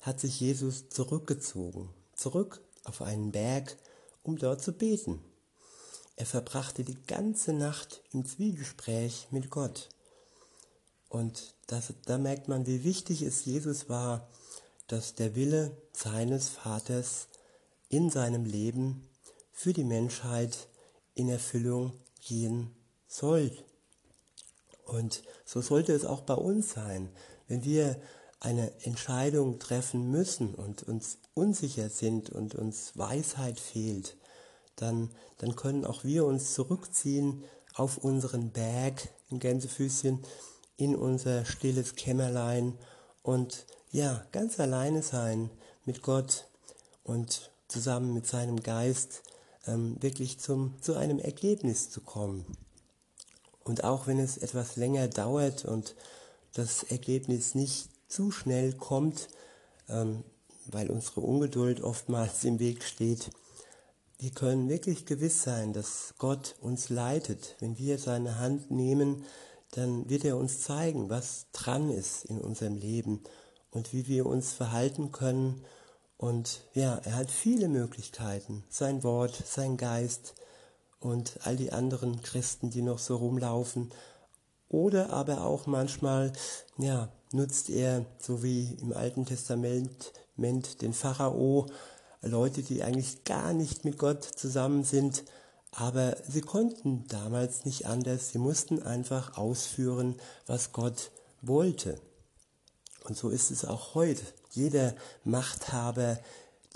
hat 0.01 0.21
sich 0.21 0.41
Jesus 0.41 0.89
zurückgezogen, 0.89 1.91
zurück 2.15 2.63
auf 2.85 3.03
einen 3.03 3.31
Berg, 3.31 3.77
um 4.23 4.39
dort 4.39 4.63
zu 4.63 4.73
beten. 4.73 5.23
Er 6.17 6.25
verbrachte 6.25 6.83
die 6.83 6.97
ganze 7.07 7.53
Nacht 7.53 8.03
im 8.15 8.25
Zwiegespräch 8.25 9.27
mit 9.31 9.51
Gott. 9.51 9.91
Und 11.11 11.57
das, 11.67 11.93
da 12.07 12.17
merkt 12.17 12.49
man, 12.49 12.67
wie 12.67 12.85
wichtig 12.85 13.21
es 13.21 13.45
Jesus 13.45 13.91
war, 13.91 14.27
dass 14.87 15.15
der 15.15 15.35
Wille 15.35 15.77
seines 15.93 16.49
Vaters 16.49 17.29
in 17.91 18.09
seinem 18.09 18.47
Leben 18.47 19.07
für 19.53 19.75
die 19.75 19.85
Menschheit 19.85 20.69
in 21.13 21.29
Erfüllung 21.29 21.93
gehen 22.27 22.75
soll. 23.09 23.53
Und 24.91 25.23
so 25.45 25.61
sollte 25.61 25.93
es 25.93 26.05
auch 26.05 26.23
bei 26.23 26.35
uns 26.35 26.73
sein, 26.73 27.11
wenn 27.47 27.65
wir 27.65 27.97
eine 28.41 28.73
Entscheidung 28.83 29.61
treffen 29.61 30.11
müssen 30.11 30.53
und 30.53 30.83
uns 30.83 31.19
unsicher 31.35 31.89
sind 31.91 32.31
und 32.31 32.57
uns 32.57 32.99
Weisheit 32.99 33.61
fehlt, 33.61 34.17
dann, 34.75 35.11
dann 35.39 35.55
können 35.55 35.85
auch 35.85 36.03
wir 36.03 36.25
uns 36.25 36.55
zurückziehen 36.55 37.45
auf 37.75 37.99
unseren 37.99 38.51
Berg 38.51 39.11
in 39.29 39.39
Gänsefüßchen, 39.39 40.25
in 40.77 40.97
unser 40.97 41.45
stilles 41.45 41.95
Kämmerlein 41.95 42.77
und 43.23 43.67
ja, 43.93 44.25
ganz 44.33 44.59
alleine 44.59 45.03
sein 45.03 45.51
mit 45.85 46.03
Gott 46.03 46.49
und 47.05 47.53
zusammen 47.69 48.13
mit 48.13 48.27
seinem 48.27 48.61
Geist 48.61 49.23
ähm, 49.69 50.03
wirklich 50.03 50.41
zum, 50.41 50.75
zu 50.83 50.95
einem 50.95 51.21
Ergebnis 51.21 51.91
zu 51.91 52.01
kommen. 52.01 52.45
Und 53.71 53.85
auch 53.85 54.09
wenn 54.09 54.19
es 54.19 54.37
etwas 54.37 54.75
länger 54.75 55.07
dauert 55.07 55.65
und 55.65 55.95
das 56.55 56.83
Ergebnis 56.83 57.55
nicht 57.55 57.89
zu 58.09 58.33
schnell 58.33 58.73
kommt, 58.73 59.29
ähm, 59.89 60.25
weil 60.67 60.91
unsere 60.91 61.21
Ungeduld 61.21 61.81
oftmals 61.81 62.43
im 62.43 62.59
Weg 62.59 62.83
steht, 62.83 63.31
wir 64.19 64.33
können 64.33 64.69
wirklich 64.69 65.07
gewiss 65.07 65.45
sein, 65.45 65.73
dass 65.73 66.15
Gott 66.19 66.57
uns 66.61 66.89
leitet. 66.89 67.55
Wenn 67.61 67.79
wir 67.79 67.99
seine 67.99 68.41
Hand 68.41 68.73
nehmen, 68.73 69.25
dann 69.71 70.11
wird 70.11 70.25
er 70.25 70.37
uns 70.37 70.63
zeigen, 70.63 71.09
was 71.09 71.47
dran 71.53 71.91
ist 71.91 72.25
in 72.25 72.41
unserem 72.41 72.77
Leben 72.77 73.23
und 73.71 73.93
wie 73.93 74.09
wir 74.09 74.27
uns 74.27 74.53
verhalten 74.53 75.13
können. 75.13 75.65
Und 76.17 76.63
ja, 76.75 76.97
er 77.05 77.15
hat 77.15 77.31
viele 77.31 77.69
Möglichkeiten. 77.69 78.65
Sein 78.69 79.05
Wort, 79.05 79.41
sein 79.47 79.77
Geist 79.77 80.35
und 81.01 81.39
all 81.43 81.57
die 81.57 81.73
anderen 81.73 82.23
Christen, 82.23 82.71
die 82.71 82.83
noch 82.83 82.99
so 82.99 83.17
rumlaufen. 83.17 83.91
Oder 84.69 85.11
aber 85.11 85.45
auch 85.45 85.67
manchmal, 85.67 86.33
ja, 86.79 87.09
nutzt 87.33 87.71
er, 87.71 88.05
so 88.19 88.43
wie 88.43 88.75
im 88.81 88.93
Alten 88.93 89.27
Testament, 89.27 90.13
den 90.37 90.93
Pharao, 90.93 91.67
Leute, 92.23 92.63
die 92.63 92.83
eigentlich 92.83 93.25
gar 93.25 93.53
nicht 93.53 93.85
mit 93.85 93.99
Gott 93.99 94.25
zusammen 94.25 94.85
sind, 94.85 95.25
aber 95.73 96.17
sie 96.29 96.41
konnten 96.41 97.07
damals 97.09 97.65
nicht 97.65 97.87
anders, 97.87 98.31
sie 98.31 98.39
mussten 98.39 98.83
einfach 98.83 99.37
ausführen, 99.37 100.17
was 100.47 100.73
Gott 100.73 101.11
wollte. 101.43 102.01
Und 103.05 103.17
so 103.17 103.29
ist 103.31 103.51
es 103.51 103.65
auch 103.65 103.95
heute. 103.95 104.23
Jeder 104.51 104.95
Machthaber, 105.25 106.19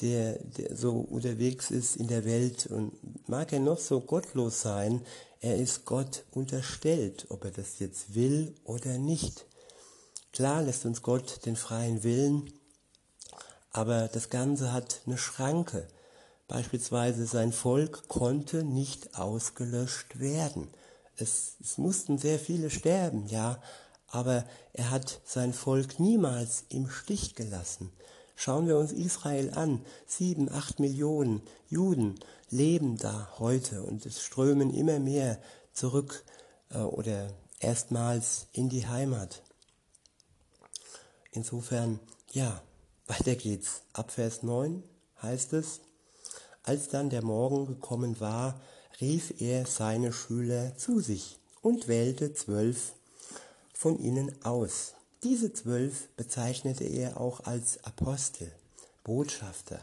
der, 0.00 0.38
der 0.38 0.76
so 0.76 0.92
unterwegs 0.98 1.70
ist 1.70 1.96
in 1.96 2.08
der 2.08 2.24
Welt 2.24 2.66
und 2.66 2.92
mag 3.28 3.52
er 3.52 3.60
noch 3.60 3.78
so 3.78 4.00
gottlos 4.00 4.60
sein, 4.60 5.04
er 5.40 5.56
ist 5.56 5.84
Gott 5.84 6.24
unterstellt, 6.30 7.26
ob 7.28 7.44
er 7.44 7.50
das 7.50 7.78
jetzt 7.78 8.14
will 8.14 8.54
oder 8.64 8.98
nicht. 8.98 9.46
Klar 10.32 10.62
lässt 10.62 10.84
uns 10.84 11.02
Gott 11.02 11.46
den 11.46 11.54
freien 11.54 12.02
Willen, 12.02 12.52
aber 13.70 14.08
das 14.08 14.30
Ganze 14.30 14.72
hat 14.72 15.02
eine 15.06 15.18
Schranke. 15.18 15.86
Beispielsweise 16.48 17.26
sein 17.26 17.52
Volk 17.52 18.08
konnte 18.08 18.64
nicht 18.64 19.16
ausgelöscht 19.18 20.18
werden. 20.18 20.68
Es, 21.16 21.54
es 21.60 21.78
mussten 21.78 22.18
sehr 22.18 22.38
viele 22.38 22.70
sterben, 22.70 23.26
ja, 23.28 23.62
aber 24.08 24.44
er 24.72 24.90
hat 24.90 25.20
sein 25.24 25.52
Volk 25.52 26.00
niemals 26.00 26.64
im 26.68 26.88
Stich 26.88 27.34
gelassen. 27.34 27.92
Schauen 28.36 28.66
wir 28.66 28.78
uns 28.78 28.92
Israel 28.92 29.52
an. 29.54 29.84
Sieben, 30.06 30.50
acht 30.50 30.80
Millionen 30.80 31.42
Juden 31.68 32.16
leben 32.50 32.96
da 32.96 33.28
heute 33.38 33.82
und 33.82 34.06
es 34.06 34.22
strömen 34.22 34.72
immer 34.72 34.98
mehr 34.98 35.40
zurück 35.72 36.24
äh, 36.70 36.78
oder 36.78 37.32
erstmals 37.60 38.46
in 38.52 38.68
die 38.68 38.86
Heimat. 38.86 39.42
Insofern, 41.32 42.00
ja, 42.32 42.62
weiter 43.06 43.34
geht's. 43.34 43.82
Ab 43.92 44.10
Vers 44.10 44.42
9 44.42 44.82
heißt 45.22 45.52
es, 45.54 45.80
als 46.62 46.88
dann 46.88 47.10
der 47.10 47.22
Morgen 47.22 47.66
gekommen 47.66 48.20
war, 48.20 48.60
rief 49.00 49.40
er 49.40 49.66
seine 49.66 50.12
Schüler 50.12 50.76
zu 50.76 51.00
sich 51.00 51.38
und 51.60 51.88
wählte 51.88 52.32
zwölf 52.32 52.94
von 53.72 53.98
ihnen 53.98 54.34
aus. 54.44 54.94
Diese 55.24 55.54
zwölf 55.54 56.10
bezeichnete 56.18 56.84
er 56.84 57.18
auch 57.18 57.40
als 57.40 57.82
Apostel, 57.82 58.52
Botschafter. 59.04 59.80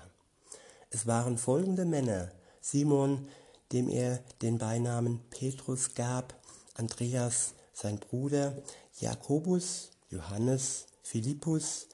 Es 0.91 1.07
waren 1.07 1.39
folgende 1.39 1.83
Männer, 1.83 2.31
Simon, 2.61 3.27
dem 3.71 3.89
er 3.89 4.19
den 4.43 4.59
Beinamen 4.59 5.19
Petrus 5.31 5.95
gab, 5.95 6.39
Andreas, 6.75 7.55
sein 7.73 7.97
Bruder, 7.97 8.55
Jakobus, 8.99 9.89
Johannes, 10.11 10.85
Philippus, 11.01 11.87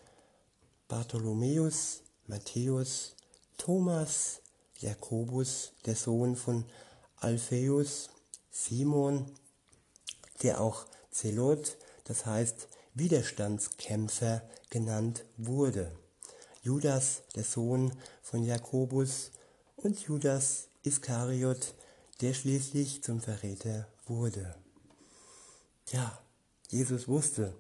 Bartholomäus, 0.90 2.02
Matthäus, 2.26 3.16
Thomas, 3.58 4.42
Jakobus, 4.80 5.72
der 5.86 5.96
Sohn 5.96 6.36
von 6.36 6.66
Alpheus, 7.16 8.10
Simon, 8.52 9.32
der 10.44 10.60
auch 10.60 10.86
Zelot, 11.12 11.78
das 12.04 12.26
heißt 12.26 12.68
Widerstandskämpfer 13.00 14.42
genannt 14.70 15.24
wurde, 15.38 15.92
Judas, 16.62 17.22
der 17.36 17.44
Sohn 17.44 17.92
von 18.22 18.44
Jakobus, 18.44 19.32
und 19.76 20.00
Judas 20.00 20.70
Iskariot, 20.84 21.76
der 22.22 22.34
schließlich 22.34 23.04
zum 23.04 23.22
Verräter 23.22 23.88
wurde. 24.08 24.56
Ja, 25.92 26.20
Jesus 26.70 27.08
wusste, 27.08 27.54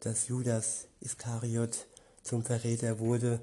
dass 0.00 0.28
Judas 0.28 0.86
Iskariot 1.00 1.86
zum 2.22 2.44
Verräter 2.44 2.98
wurde, 2.98 3.40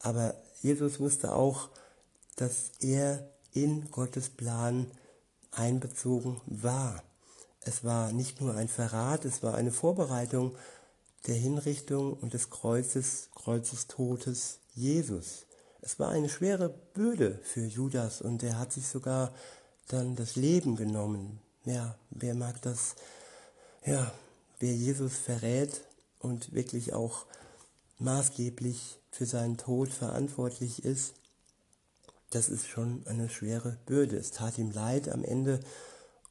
aber 0.00 0.34
Jesus 0.62 1.00
wusste 1.00 1.34
auch, 1.34 1.68
dass 2.36 2.70
er 2.80 3.28
in 3.52 3.90
Gottes 3.90 4.28
Plan 4.30 4.90
einbezogen 5.50 6.40
war. 6.46 7.02
Es 7.60 7.82
war 7.82 8.12
nicht 8.12 8.40
nur 8.40 8.54
ein 8.54 8.68
Verrat, 8.68 9.24
es 9.24 9.42
war 9.42 9.54
eine 9.54 9.72
Vorbereitung, 9.72 10.56
der 11.26 11.34
Hinrichtung 11.34 12.12
und 12.14 12.34
des 12.34 12.50
Kreuzes, 12.50 13.30
Kreuzestodes 13.34 14.60
Jesus. 14.74 15.46
Es 15.80 15.98
war 15.98 16.10
eine 16.10 16.28
schwere 16.28 16.68
Bürde 16.68 17.40
für 17.42 17.64
Judas 17.64 18.20
und 18.20 18.42
er 18.42 18.58
hat 18.58 18.72
sich 18.72 18.86
sogar 18.88 19.32
dann 19.88 20.16
das 20.16 20.36
Leben 20.36 20.76
genommen. 20.76 21.40
Ja, 21.64 21.96
wer 22.10 22.34
mag 22.34 22.60
das? 22.62 22.96
Ja, 23.84 24.12
wer 24.58 24.74
Jesus 24.74 25.16
verrät 25.16 25.82
und 26.18 26.52
wirklich 26.52 26.92
auch 26.92 27.26
maßgeblich 27.98 28.98
für 29.10 29.26
seinen 29.26 29.56
Tod 29.56 29.90
verantwortlich 29.90 30.84
ist, 30.84 31.14
das 32.30 32.48
ist 32.48 32.66
schon 32.66 33.06
eine 33.06 33.28
schwere 33.28 33.78
Bürde. 33.86 34.16
Es 34.16 34.32
tat 34.32 34.58
ihm 34.58 34.70
leid 34.70 35.08
am 35.08 35.24
Ende 35.24 35.60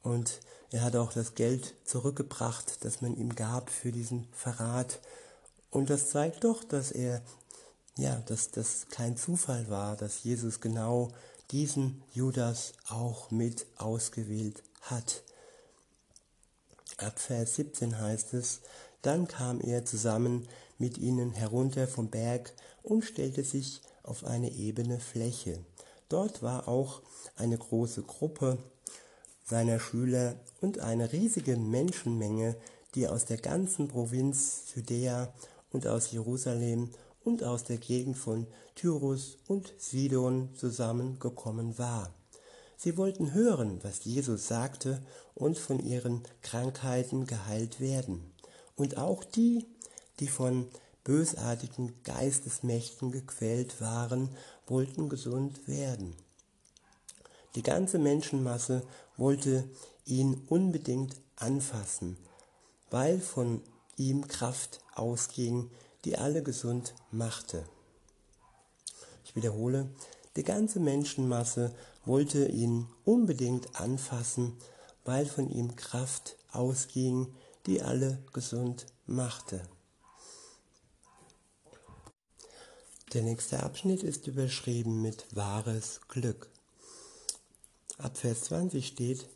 und 0.02 0.40
er 0.70 0.82
hat 0.82 0.96
auch 0.96 1.12
das 1.12 1.34
Geld 1.34 1.74
zurückgebracht, 1.84 2.84
das 2.84 3.00
man 3.00 3.16
ihm 3.16 3.34
gab 3.34 3.70
für 3.70 3.92
diesen 3.92 4.26
Verrat. 4.32 5.00
Und 5.70 5.90
das 5.90 6.10
zeigt 6.10 6.44
doch, 6.44 6.64
dass 6.64 6.90
er, 6.90 7.22
ja, 7.96 8.16
dass 8.26 8.50
das 8.50 8.86
kein 8.90 9.16
Zufall 9.16 9.68
war, 9.70 9.96
dass 9.96 10.24
Jesus 10.24 10.60
genau 10.60 11.12
diesen 11.50 12.02
Judas 12.12 12.72
auch 12.88 13.30
mit 13.30 13.66
ausgewählt 13.76 14.62
hat. 14.82 15.22
Ab 16.98 17.18
Vers 17.18 17.56
17 17.56 18.00
heißt 18.00 18.34
es, 18.34 18.60
dann 19.02 19.28
kam 19.28 19.60
er 19.60 19.84
zusammen 19.84 20.48
mit 20.78 20.98
ihnen 20.98 21.32
herunter 21.32 21.86
vom 21.86 22.08
Berg 22.08 22.52
und 22.82 23.04
stellte 23.04 23.44
sich 23.44 23.82
auf 24.02 24.24
eine 24.24 24.50
ebene 24.50 24.98
Fläche. 24.98 25.64
Dort 26.08 26.42
war 26.42 26.68
auch 26.68 27.02
eine 27.36 27.58
große 27.58 28.02
Gruppe 28.02 28.58
seiner 29.48 29.78
Schüler 29.78 30.36
und 30.60 30.80
eine 30.80 31.12
riesige 31.12 31.56
Menschenmenge, 31.56 32.56
die 32.94 33.06
aus 33.06 33.24
der 33.24 33.38
ganzen 33.38 33.88
Provinz 33.88 34.64
Judäa 34.74 35.32
und 35.70 35.86
aus 35.86 36.10
Jerusalem 36.10 36.90
und 37.24 37.44
aus 37.44 37.64
der 37.64 37.78
Gegend 37.78 38.18
von 38.18 38.46
Tyrus 38.74 39.38
und 39.46 39.72
Sidon 39.78 40.50
zusammengekommen 40.54 41.78
war. 41.78 42.12
Sie 42.76 42.96
wollten 42.96 43.32
hören, 43.32 43.78
was 43.82 44.04
Jesus 44.04 44.48
sagte 44.48 45.00
und 45.34 45.58
von 45.58 45.80
ihren 45.80 46.22
Krankheiten 46.42 47.26
geheilt 47.26 47.80
werden. 47.80 48.32
Und 48.74 48.98
auch 48.98 49.24
die, 49.24 49.64
die 50.20 50.28
von 50.28 50.68
bösartigen 51.04 52.02
Geistesmächten 52.02 53.12
gequält 53.12 53.80
waren, 53.80 54.28
wollten 54.66 55.08
gesund 55.08 55.68
werden. 55.68 56.14
Die 57.54 57.62
ganze 57.62 57.98
Menschenmasse 57.98 58.82
wollte 59.16 59.68
ihn 60.04 60.42
unbedingt 60.48 61.16
anfassen, 61.36 62.16
weil 62.90 63.20
von 63.20 63.62
ihm 63.96 64.28
Kraft 64.28 64.80
ausging, 64.94 65.70
die 66.04 66.16
alle 66.16 66.42
gesund 66.42 66.94
machte. 67.10 67.64
Ich 69.24 69.34
wiederhole, 69.34 69.88
die 70.36 70.44
ganze 70.44 70.80
Menschenmasse 70.80 71.74
wollte 72.04 72.46
ihn 72.46 72.86
unbedingt 73.04 73.80
anfassen, 73.80 74.56
weil 75.04 75.26
von 75.26 75.50
ihm 75.50 75.76
Kraft 75.76 76.36
ausging, 76.52 77.34
die 77.66 77.82
alle 77.82 78.22
gesund 78.32 78.86
machte. 79.06 79.62
Der 83.12 83.22
nächste 83.22 83.62
Abschnitt 83.62 84.02
ist 84.02 84.26
überschrieben 84.26 85.00
mit 85.00 85.26
wahres 85.34 86.00
Glück. 86.08 86.50
Ab 87.98 88.18
Vers 88.18 88.42
20 88.44 88.86
steht, 88.86 89.26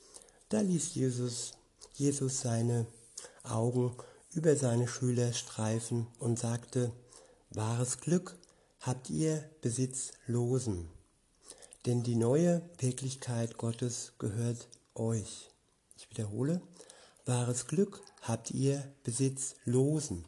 da 0.51 0.61
ließ 0.61 0.95
Jesus, 0.95 1.53
Jesus 1.95 2.41
seine 2.41 2.87
Augen 3.43 3.95
über 4.33 4.55
seine 4.55 4.87
Schüler 4.87 5.33
streifen 5.33 6.07
und 6.19 6.39
sagte, 6.39 6.93
wahres 7.51 8.01
Glück 8.01 8.37
habt 8.81 9.11
ihr 9.11 9.49
Besitzlosen, 9.63 10.89
denn 11.87 12.03
die 12.03 12.17
neue 12.17 12.63
Wirklichkeit 12.79 13.57
Gottes 13.57 14.13
gehört 14.19 14.69
euch. 14.95 15.51
Ich 15.97 16.11
wiederhole, 16.11 16.61
wahres 17.25 17.67
Glück 17.67 18.03
habt 18.23 18.51
ihr 18.51 18.93
Besitzlosen, 19.05 20.25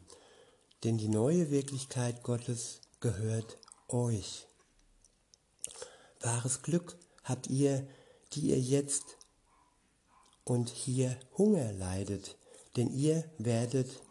denn 0.83 0.97
die 0.97 1.07
neue 1.07 1.51
Wirklichkeit 1.51 2.23
Gottes 2.23 2.81
gehört 2.99 3.57
euch. 3.89 4.47
Wahres 6.19 6.61
Glück 6.61 6.97
habt 7.23 7.47
ihr, 7.47 7.87
die 8.35 8.49
ihr 8.49 8.59
jetzt 8.59 9.17
und 10.43 10.69
hier 10.69 11.17
Hunger 11.37 11.71
leidet, 11.73 12.37
denn 12.75 12.93
ihr 12.93 13.23
werdet 13.37 14.01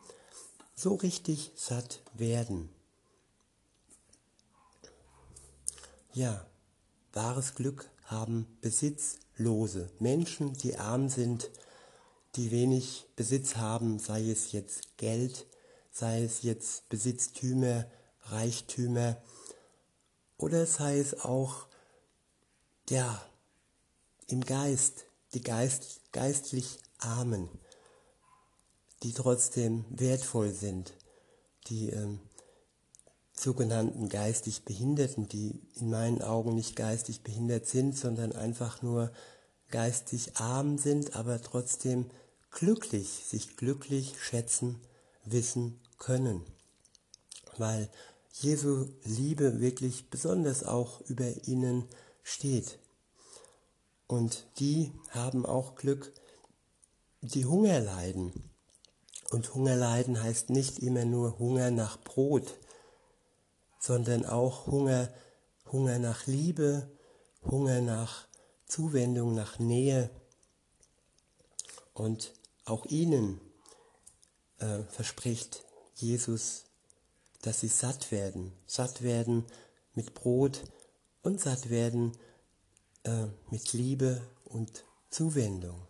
so 0.74 0.94
richtig 0.94 1.52
satt 1.54 2.02
werden. 2.14 2.70
Ja, 6.14 6.46
wahres 7.12 7.54
Glück 7.54 7.90
haben 8.04 8.46
Besitzlose, 8.60 9.90
Menschen, 9.98 10.54
die 10.54 10.76
arm 10.76 11.08
sind, 11.08 11.50
die 12.36 12.50
wenig 12.50 13.06
Besitz 13.16 13.56
haben, 13.56 13.98
sei 13.98 14.30
es 14.30 14.52
jetzt 14.52 14.96
Geld, 14.96 15.46
sei 15.90 16.22
es 16.22 16.42
jetzt 16.42 16.88
Besitztümer, 16.88 17.86
Reichtümer 18.24 19.22
oder 20.38 20.66
sei 20.66 20.98
es 20.98 21.24
auch, 21.24 21.66
ja, 22.88 23.22
im 24.32 24.44
Geist, 24.44 25.04
die 25.34 25.42
Geist, 25.42 26.00
geistlich 26.10 26.78
Armen, 26.98 27.50
die 29.02 29.12
trotzdem 29.12 29.84
wertvoll 29.90 30.52
sind, 30.52 30.94
die 31.68 31.90
ähm, 31.90 32.18
sogenannten 33.34 34.08
geistig 34.08 34.64
Behinderten, 34.64 35.28
die 35.28 35.60
in 35.74 35.90
meinen 35.90 36.22
Augen 36.22 36.54
nicht 36.54 36.76
geistig 36.76 37.22
behindert 37.22 37.66
sind, 37.66 37.96
sondern 37.96 38.32
einfach 38.32 38.80
nur 38.80 39.12
geistig 39.70 40.36
arm 40.36 40.78
sind, 40.78 41.14
aber 41.14 41.42
trotzdem 41.42 42.10
glücklich, 42.50 43.24
sich 43.26 43.56
glücklich 43.56 44.14
schätzen, 44.18 44.80
wissen 45.24 45.78
können. 45.98 46.42
Weil 47.58 47.90
Jesu 48.32 48.86
Liebe 49.04 49.60
wirklich 49.60 50.08
besonders 50.08 50.64
auch 50.64 51.02
über 51.02 51.46
ihnen 51.46 51.84
steht. 52.22 52.78
Und 54.12 54.44
die 54.58 54.92
haben 55.08 55.46
auch 55.46 55.74
Glück, 55.74 56.12
die 57.22 57.46
Hunger 57.46 57.80
leiden. 57.80 58.50
Und 59.30 59.54
Hunger 59.54 59.74
leiden 59.74 60.22
heißt 60.22 60.50
nicht 60.50 60.80
immer 60.80 61.06
nur 61.06 61.38
Hunger 61.38 61.70
nach 61.70 61.98
Brot, 61.98 62.58
sondern 63.80 64.26
auch 64.26 64.66
Hunger, 64.66 65.08
Hunger 65.72 65.98
nach 65.98 66.26
Liebe, 66.26 66.90
Hunger 67.42 67.80
nach 67.80 68.28
Zuwendung, 68.66 69.34
nach 69.34 69.58
Nähe. 69.58 70.10
Und 71.94 72.34
auch 72.66 72.84
ihnen 72.84 73.40
äh, 74.58 74.82
verspricht 74.90 75.64
Jesus, 75.94 76.64
dass 77.40 77.60
sie 77.60 77.68
satt 77.68 78.12
werden, 78.12 78.52
satt 78.66 79.00
werden 79.00 79.46
mit 79.94 80.12
Brot 80.12 80.64
und 81.22 81.40
satt 81.40 81.70
werden 81.70 82.12
äh, 83.04 83.26
mit 83.50 83.72
Liebe 83.72 84.20
und 84.44 84.84
Zuwendung. 85.10 85.86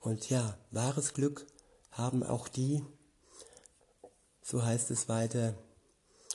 Und 0.00 0.30
ja, 0.30 0.58
wahres 0.70 1.12
Glück 1.14 1.46
haben 1.90 2.22
auch 2.22 2.48
die, 2.48 2.84
so 4.42 4.62
heißt 4.62 4.90
es 4.90 5.08
weiter, 5.08 5.54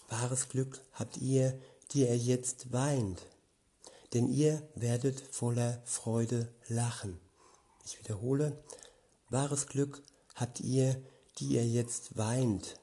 wahres 0.10 0.50
Glück 0.50 0.82
habt 0.94 1.18
ihr, 1.18 1.60
die 1.92 2.02
ihr 2.02 2.18
jetzt 2.18 2.72
weint, 2.72 3.26
denn 4.14 4.28
ihr 4.28 4.68
werdet 4.76 5.20
voller 5.20 5.82
Freude 5.86 6.54
lachen. 6.68 7.20
Ich 7.86 8.00
wiederhole, 8.00 8.64
wahres 9.30 9.68
Glück 9.68 10.04
habt 10.36 10.60
ihr, 10.60 11.02
die 11.38 11.54
ihr 11.54 11.68
jetzt 11.68 12.18
weint, 12.18 12.80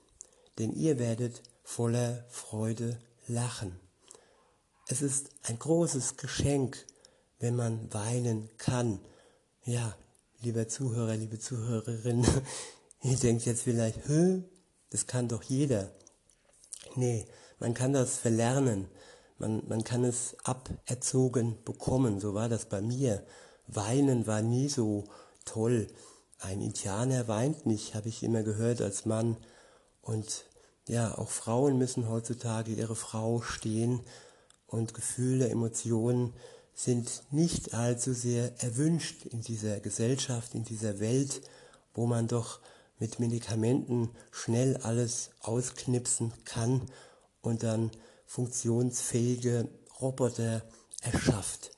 denn 0.58 0.72
ihr 0.72 0.98
werdet 0.98 1.42
voller 1.62 2.24
Freude 2.28 2.98
lachen. 3.28 3.78
Es 4.90 5.02
ist 5.02 5.30
ein 5.44 5.56
großes 5.56 6.16
Geschenk, 6.16 6.84
wenn 7.38 7.54
man 7.54 7.94
weinen 7.94 8.50
kann. 8.58 8.98
Ja, 9.64 9.94
lieber 10.40 10.66
Zuhörer, 10.66 11.14
liebe 11.14 11.38
Zuhörerin, 11.38 12.26
ihr 13.04 13.16
denkt 13.16 13.44
jetzt 13.44 13.62
vielleicht, 13.62 14.08
Hö, 14.08 14.42
das 14.90 15.06
kann 15.06 15.28
doch 15.28 15.44
jeder. 15.44 15.92
Nee, 16.96 17.24
man 17.60 17.72
kann 17.72 17.92
das 17.92 18.16
verlernen. 18.16 18.88
Man, 19.38 19.62
man 19.68 19.84
kann 19.84 20.02
es 20.02 20.36
aberzogen 20.42 21.62
bekommen. 21.64 22.18
So 22.18 22.34
war 22.34 22.48
das 22.48 22.64
bei 22.64 22.80
mir. 22.80 23.24
Weinen 23.68 24.26
war 24.26 24.42
nie 24.42 24.68
so 24.68 25.04
toll. 25.44 25.86
Ein 26.40 26.60
Indianer 26.60 27.28
weint 27.28 27.64
nicht, 27.64 27.94
habe 27.94 28.08
ich 28.08 28.24
immer 28.24 28.42
gehört 28.42 28.80
als 28.80 29.06
Mann. 29.06 29.36
Und 30.02 30.46
ja, 30.88 31.16
auch 31.16 31.30
Frauen 31.30 31.78
müssen 31.78 32.08
heutzutage 32.08 32.72
ihre 32.72 32.96
Frau 32.96 33.40
stehen 33.40 34.00
und 34.70 34.94
Gefühle, 34.94 35.48
Emotionen 35.48 36.32
sind 36.74 37.24
nicht 37.30 37.74
allzu 37.74 38.14
sehr 38.14 38.62
erwünscht 38.62 39.26
in 39.26 39.42
dieser 39.42 39.80
Gesellschaft, 39.80 40.54
in 40.54 40.64
dieser 40.64 41.00
Welt, 41.00 41.42
wo 41.92 42.06
man 42.06 42.28
doch 42.28 42.60
mit 42.98 43.18
Medikamenten 43.18 44.10
schnell 44.30 44.76
alles 44.78 45.30
ausknipsen 45.40 46.32
kann 46.44 46.82
und 47.42 47.62
dann 47.62 47.90
funktionsfähige 48.26 49.68
Roboter 50.00 50.62
erschafft. 51.02 51.72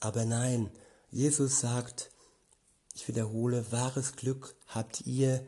Aber 0.00 0.24
nein, 0.24 0.70
Jesus 1.10 1.60
sagt, 1.60 2.10
ich 2.94 3.08
wiederhole, 3.08 3.70
wahres 3.70 4.16
Glück 4.16 4.56
habt 4.66 5.06
ihr, 5.06 5.46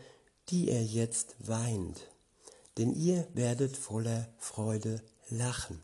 die 0.48 0.68
ihr 0.68 0.85
jetzt 0.85 1.37
weint, 1.40 2.01
denn 2.77 2.94
ihr 2.94 3.27
werdet 3.35 3.77
voller 3.77 4.29
Freude 4.38 5.03
lachen. 5.29 5.83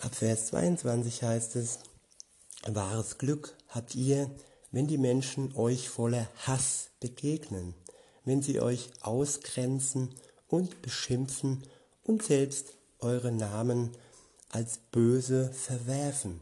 Ab 0.00 0.14
Vers 0.14 0.46
22 0.48 1.22
heißt 1.22 1.56
es, 1.56 1.78
wahres 2.66 3.16
Glück 3.16 3.56
habt 3.68 3.94
ihr, 3.94 4.30
wenn 4.70 4.86
die 4.86 4.98
Menschen 4.98 5.56
euch 5.56 5.88
voller 5.88 6.28
Hass 6.46 6.90
begegnen, 7.00 7.74
wenn 8.24 8.42
sie 8.42 8.60
euch 8.60 8.90
ausgrenzen 9.00 10.14
und 10.48 10.82
beschimpfen 10.82 11.62
und 12.04 12.22
selbst 12.22 12.74
eure 12.98 13.32
Namen 13.32 13.96
als 14.50 14.78
böse 14.92 15.50
verwerfen, 15.52 16.40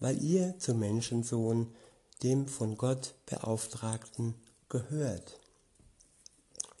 weil 0.00 0.20
ihr 0.22 0.58
zum 0.58 0.80
Menschensohn, 0.80 1.72
dem 2.24 2.48
von 2.48 2.76
Gott 2.76 3.14
Beauftragten, 3.26 4.34
gehört. 4.68 5.38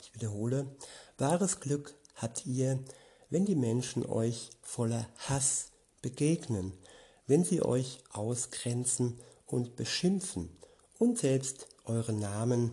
Ich 0.00 0.14
wiederhole, 0.14 0.66
wahres 1.16 1.60
Glück 1.60 1.94
habt 2.16 2.44
ihr, 2.44 2.82
wenn 3.30 3.44
die 3.44 3.56
Menschen 3.56 4.04
euch 4.04 4.50
voller 4.62 5.08
Hass 5.28 5.67
begegnen, 6.02 6.72
wenn 7.26 7.44
sie 7.44 7.62
euch 7.62 7.98
ausgrenzen 8.10 9.20
und 9.46 9.76
beschimpfen 9.76 10.50
und 10.98 11.18
selbst 11.18 11.66
eure 11.84 12.12
Namen 12.12 12.72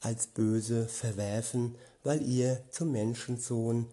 als 0.00 0.28
böse 0.28 0.86
verwerfen, 0.86 1.76
weil 2.04 2.22
ihr 2.22 2.62
zum 2.70 2.92
Menschensohn, 2.92 3.86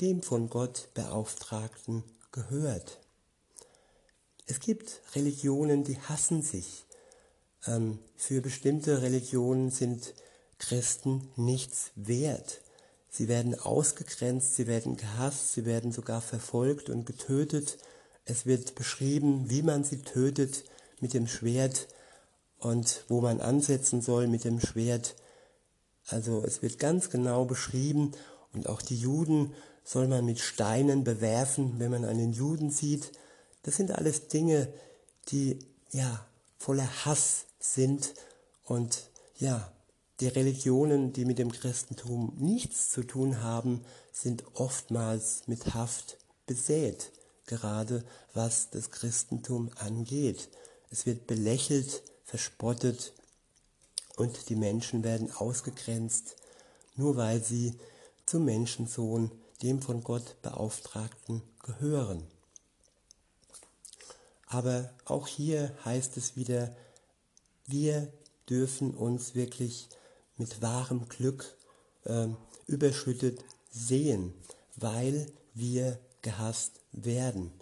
dem 0.00 0.22
von 0.22 0.48
Gott 0.48 0.88
Beauftragten, 0.94 2.04
gehört. 2.32 3.00
Es 4.46 4.60
gibt 4.60 5.00
Religionen, 5.14 5.84
die 5.84 5.98
hassen 5.98 6.42
sich. 6.42 6.84
Ähm, 7.66 7.98
für 8.16 8.40
bestimmte 8.40 9.02
Religionen 9.02 9.70
sind 9.70 10.14
Christen 10.58 11.28
nichts 11.36 11.90
wert. 11.94 12.60
Sie 13.10 13.28
werden 13.28 13.58
ausgegrenzt, 13.58 14.54
sie 14.54 14.66
werden 14.66 14.96
gehasst, 14.96 15.52
sie 15.52 15.66
werden 15.66 15.90
sogar 15.92 16.20
verfolgt 16.20 16.90
und 16.90 17.06
getötet. 17.06 17.78
Es 18.30 18.46
wird 18.46 18.76
beschrieben, 18.76 19.50
wie 19.50 19.62
man 19.62 19.82
sie 19.82 20.02
tötet 20.02 20.62
mit 21.00 21.14
dem 21.14 21.26
Schwert 21.26 21.88
und 22.58 23.04
wo 23.08 23.20
man 23.20 23.40
ansetzen 23.40 24.02
soll 24.02 24.28
mit 24.28 24.44
dem 24.44 24.60
Schwert. 24.60 25.16
Also 26.06 26.44
es 26.44 26.62
wird 26.62 26.78
ganz 26.78 27.10
genau 27.10 27.44
beschrieben 27.44 28.12
und 28.52 28.68
auch 28.68 28.82
die 28.82 28.96
Juden 28.96 29.52
soll 29.82 30.06
man 30.06 30.24
mit 30.24 30.38
Steinen 30.38 31.02
bewerfen, 31.02 31.80
wenn 31.80 31.90
man 31.90 32.04
einen 32.04 32.32
Juden 32.32 32.70
sieht. 32.70 33.10
Das 33.64 33.76
sind 33.76 33.90
alles 33.90 34.28
Dinge, 34.28 34.72
die 35.30 35.58
ja 35.90 36.24
voller 36.56 37.04
Hass 37.04 37.46
sind 37.58 38.14
und 38.64 39.10
ja, 39.38 39.72
die 40.20 40.28
Religionen, 40.28 41.12
die 41.12 41.24
mit 41.24 41.40
dem 41.40 41.50
Christentum 41.50 42.34
nichts 42.38 42.90
zu 42.90 43.02
tun 43.02 43.42
haben, 43.42 43.84
sind 44.12 44.44
oftmals 44.54 45.48
mit 45.48 45.74
Haft 45.74 46.18
besät, 46.46 47.10
gerade 47.50 48.04
was 48.32 48.70
das 48.70 48.90
Christentum 48.90 49.70
angeht. 49.76 50.48
Es 50.90 51.04
wird 51.06 51.26
belächelt, 51.26 52.02
verspottet 52.24 53.12
und 54.16 54.48
die 54.48 54.56
Menschen 54.56 55.02
werden 55.02 55.32
ausgegrenzt, 55.32 56.36
nur 56.94 57.16
weil 57.16 57.42
sie 57.42 57.74
zum 58.26 58.44
Menschensohn, 58.44 59.32
dem 59.62 59.82
von 59.82 60.02
Gott 60.02 60.36
Beauftragten, 60.42 61.42
gehören. 61.62 62.26
Aber 64.46 64.90
auch 65.04 65.26
hier 65.26 65.76
heißt 65.84 66.16
es 66.16 66.36
wieder, 66.36 66.74
wir 67.66 68.12
dürfen 68.48 68.94
uns 68.94 69.34
wirklich 69.34 69.88
mit 70.36 70.62
wahrem 70.62 71.08
Glück 71.08 71.56
äh, 72.04 72.28
überschüttet 72.66 73.44
sehen, 73.70 74.34
weil 74.76 75.26
wir 75.54 75.98
gehasst 76.22 76.80
werden. 76.92 77.52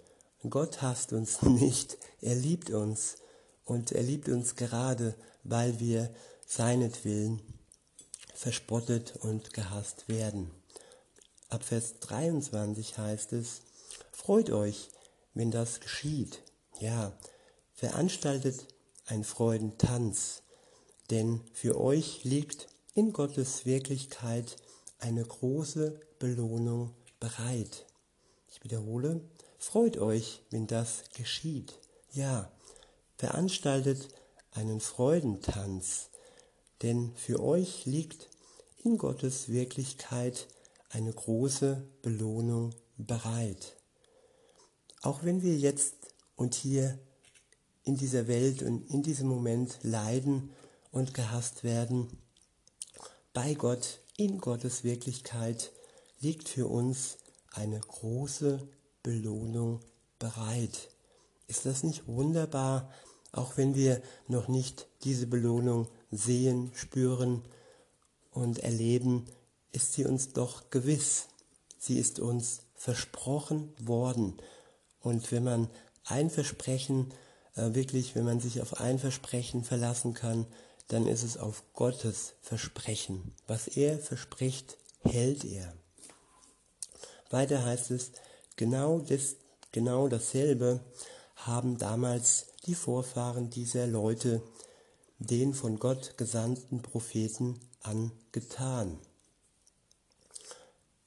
Gott 0.49 0.81
hasst 0.81 1.13
uns 1.13 1.41
nicht, 1.43 1.97
er 2.21 2.35
liebt 2.35 2.69
uns 2.69 3.17
und 3.65 3.91
er 3.91 4.03
liebt 4.03 4.29
uns 4.29 4.55
gerade, 4.55 5.15
weil 5.43 5.79
wir 5.79 6.13
seinetwillen 6.47 7.41
verspottet 8.33 9.17
und 9.17 9.53
gehasst 9.53 10.07
werden. 10.07 10.51
Ab 11.49 11.63
Vers 11.63 11.99
23 11.99 12.97
heißt 12.97 13.33
es, 13.33 13.61
Freut 14.11 14.49
euch, 14.51 14.89
wenn 15.33 15.49
das 15.49 15.79
geschieht. 15.79 16.43
Ja, 16.79 17.13
veranstaltet 17.73 18.67
ein 19.07 19.23
Freudentanz, 19.23 20.43
denn 21.09 21.41
für 21.53 21.79
euch 21.79 22.23
liegt 22.23 22.67
in 22.93 23.13
Gottes 23.13 23.65
Wirklichkeit 23.65 24.57
eine 24.99 25.23
große 25.23 25.99
Belohnung 26.19 26.93
bereit. 27.19 27.85
Ich 28.59 28.65
wiederhole, 28.65 29.21
freut 29.57 29.97
euch, 29.97 30.41
wenn 30.51 30.67
das 30.67 31.03
geschieht. 31.15 31.79
Ja, 32.11 32.51
veranstaltet 33.17 34.09
einen 34.51 34.81
Freudentanz, 34.81 36.09
denn 36.81 37.13
für 37.15 37.41
euch 37.41 37.85
liegt 37.85 38.29
in 38.83 38.97
Gottes 38.97 39.47
Wirklichkeit 39.47 40.47
eine 40.89 41.13
große 41.13 41.87
Belohnung 42.01 42.75
bereit. 42.97 43.77
Auch 45.01 45.23
wenn 45.23 45.41
wir 45.41 45.55
jetzt 45.55 45.95
und 46.35 46.53
hier 46.53 46.99
in 47.83 47.95
dieser 47.95 48.27
Welt 48.27 48.61
und 48.61 48.89
in 48.89 49.03
diesem 49.03 49.29
Moment 49.29 49.77
leiden 49.83 50.51
und 50.91 51.13
gehasst 51.13 51.63
werden, 51.63 52.09
bei 53.31 53.53
Gott, 53.53 53.99
in 54.17 54.39
Gottes 54.39 54.83
Wirklichkeit 54.83 55.71
liegt 56.19 56.49
für 56.49 56.67
uns 56.67 57.17
eine 57.51 57.79
große 57.79 58.67
Belohnung 59.03 59.79
bereit. 60.19 60.89
Ist 61.47 61.65
das 61.65 61.83
nicht 61.83 62.07
wunderbar, 62.07 62.91
auch 63.31 63.57
wenn 63.57 63.75
wir 63.75 64.01
noch 64.27 64.47
nicht 64.47 64.87
diese 65.03 65.27
Belohnung 65.27 65.87
sehen, 66.11 66.71
spüren 66.73 67.43
und 68.31 68.59
erleben, 68.59 69.25
ist 69.71 69.93
sie 69.93 70.05
uns 70.05 70.33
doch 70.33 70.69
gewiss. 70.69 71.27
Sie 71.77 71.97
ist 71.97 72.19
uns 72.19 72.61
versprochen 72.75 73.73
worden. 73.79 74.37
Und 75.01 75.31
wenn 75.31 75.43
man 75.43 75.69
ein 76.05 76.29
Versprechen, 76.29 77.13
äh, 77.55 77.73
wirklich, 77.73 78.15
wenn 78.15 78.25
man 78.25 78.39
sich 78.39 78.61
auf 78.61 78.79
ein 78.79 78.99
Versprechen 78.99 79.63
verlassen 79.63 80.13
kann, 80.13 80.45
dann 80.87 81.07
ist 81.07 81.23
es 81.23 81.37
auf 81.37 81.63
Gottes 81.73 82.33
Versprechen. 82.41 83.33
Was 83.47 83.67
er 83.67 83.99
verspricht, 83.99 84.77
hält 85.03 85.45
er. 85.45 85.73
Weiter 87.29 87.63
heißt 87.63 87.91
es, 87.91 88.11
genau, 88.55 88.99
das, 88.99 89.35
genau 89.71 90.07
dasselbe 90.07 90.81
haben 91.35 91.77
damals 91.77 92.47
die 92.65 92.75
Vorfahren 92.75 93.49
dieser 93.49 93.87
Leute 93.87 94.41
den 95.19 95.53
von 95.53 95.79
Gott 95.79 96.17
gesandten 96.17 96.81
Propheten 96.81 97.59
angetan. 97.81 98.99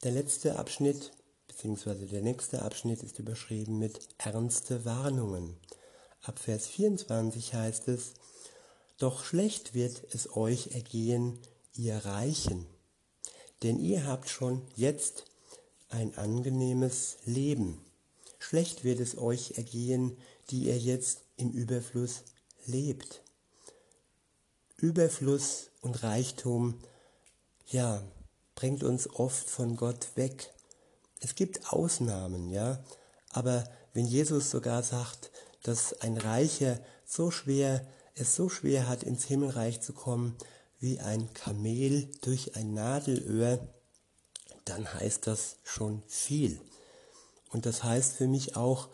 Der 0.02 0.12
letzte 0.12 0.58
Abschnitt, 0.58 1.12
beziehungsweise 1.48 2.06
der 2.06 2.22
nächste 2.22 2.62
Abschnitt 2.62 3.02
ist 3.02 3.18
überschrieben 3.18 3.78
mit 3.78 4.00
ernste 4.18 4.84
Warnungen. 4.84 5.56
Ab 6.22 6.38
Vers 6.38 6.66
24 6.66 7.54
heißt 7.54 7.88
es, 7.88 8.14
Doch 8.98 9.24
schlecht 9.24 9.74
wird 9.74 10.02
es 10.12 10.36
euch 10.36 10.74
ergehen, 10.74 11.38
ihr 11.74 11.96
Reichen, 11.96 12.66
denn 13.62 13.78
ihr 13.78 14.06
habt 14.06 14.28
schon 14.28 14.62
jetzt 14.76 15.24
ein 15.92 16.16
angenehmes 16.16 17.18
Leben. 17.24 17.84
Schlecht 18.38 18.84
wird 18.84 19.00
es 19.00 19.16
euch 19.16 19.52
ergehen, 19.56 20.16
die 20.50 20.64
ihr 20.64 20.78
jetzt 20.78 21.22
im 21.36 21.50
Überfluss 21.50 22.24
lebt. 22.66 23.22
Überfluss 24.76 25.70
und 25.80 26.02
Reichtum, 26.02 26.80
ja, 27.68 28.02
bringt 28.54 28.82
uns 28.82 29.08
oft 29.08 29.48
von 29.48 29.76
Gott 29.76 30.08
weg. 30.16 30.52
Es 31.20 31.34
gibt 31.34 31.72
Ausnahmen, 31.72 32.50
ja, 32.50 32.82
aber 33.30 33.64
wenn 33.94 34.06
Jesus 34.06 34.50
sogar 34.50 34.82
sagt, 34.82 35.30
dass 35.62 36.00
ein 36.00 36.16
Reicher 36.16 36.80
so 37.06 37.30
schwer, 37.30 37.86
es 38.14 38.34
so 38.34 38.48
schwer 38.48 38.88
hat, 38.88 39.04
ins 39.04 39.24
Himmelreich 39.24 39.80
zu 39.80 39.92
kommen, 39.92 40.36
wie 40.80 40.98
ein 40.98 41.32
Kamel 41.32 42.08
durch 42.22 42.56
ein 42.56 42.74
Nadelöhr, 42.74 43.68
dann 44.64 44.92
heißt 44.92 45.26
das 45.26 45.56
schon 45.64 46.02
viel. 46.06 46.60
Und 47.50 47.66
das 47.66 47.84
heißt 47.84 48.14
für 48.14 48.26
mich 48.26 48.56
auch, 48.56 48.88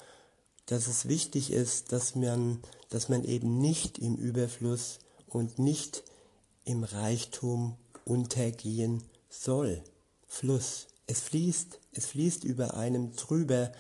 dass 0.67 0.87
es 0.87 1.09
wichtig 1.09 1.51
ist, 1.51 1.93
dass 1.93 2.15
man, 2.15 2.63
dass 2.91 3.09
man 3.09 3.25
eben 3.25 3.59
nicht 3.59 3.99
im 3.99 4.17
Überfluss 4.17 4.99
und 5.27 5.59
nicht 5.59 6.05
im 6.65 6.85
Reichtum 6.85 7.77
untergehen 8.05 9.03
soll. 9.31 9.83
Fluss. 10.27 10.89
Es 11.07 11.21
fließt, 11.21 11.81
es 11.93 12.07
fließt 12.07 12.45
über 12.45 12.75
einem 12.75 13.17
drüber 13.17 13.73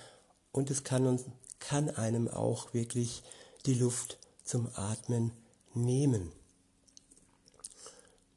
und 0.50 0.70
es 0.70 0.82
kann 0.82 1.06
uns, 1.06 1.24
kann 1.58 1.90
einem 1.90 2.28
auch 2.28 2.72
wirklich 2.72 3.22
die 3.66 3.74
Luft 3.74 4.18
zum 4.44 4.68
Atmen 4.74 5.32
nehmen. 5.74 6.32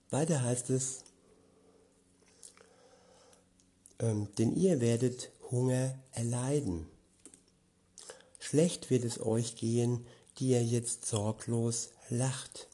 Weiter 0.10 0.44
heißt 0.44 0.70
es, 0.72 1.04
ähm, 4.02 4.28
denn 4.38 4.56
ihr 4.56 4.82
werdet 4.82 5.32
Hunger 5.50 5.98
erleiden. 6.12 6.88
Schlecht 8.40 8.90
wird 8.90 9.06
es 9.06 9.22
euch 9.22 9.56
gehen, 9.56 10.06
die 10.38 10.50
ihr 10.50 10.64
jetzt 10.64 11.06
sorglos 11.06 11.92
lacht. 12.10 12.68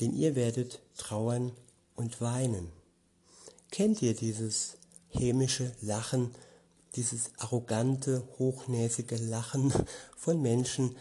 Denn 0.00 0.12
ihr 0.12 0.36
werdet 0.36 0.80
trauern 0.96 1.52
und 1.94 2.20
weinen. 2.20 2.70
Kennt 3.70 4.02
ihr 4.02 4.14
dieses 4.14 4.76
hämische 5.08 5.72
Lachen, 5.80 6.34
dieses 6.94 7.30
arrogante, 7.38 8.28
hochnäsige 8.38 9.16
Lachen 9.16 9.72
von 10.16 10.42
Menschen, 10.42 10.96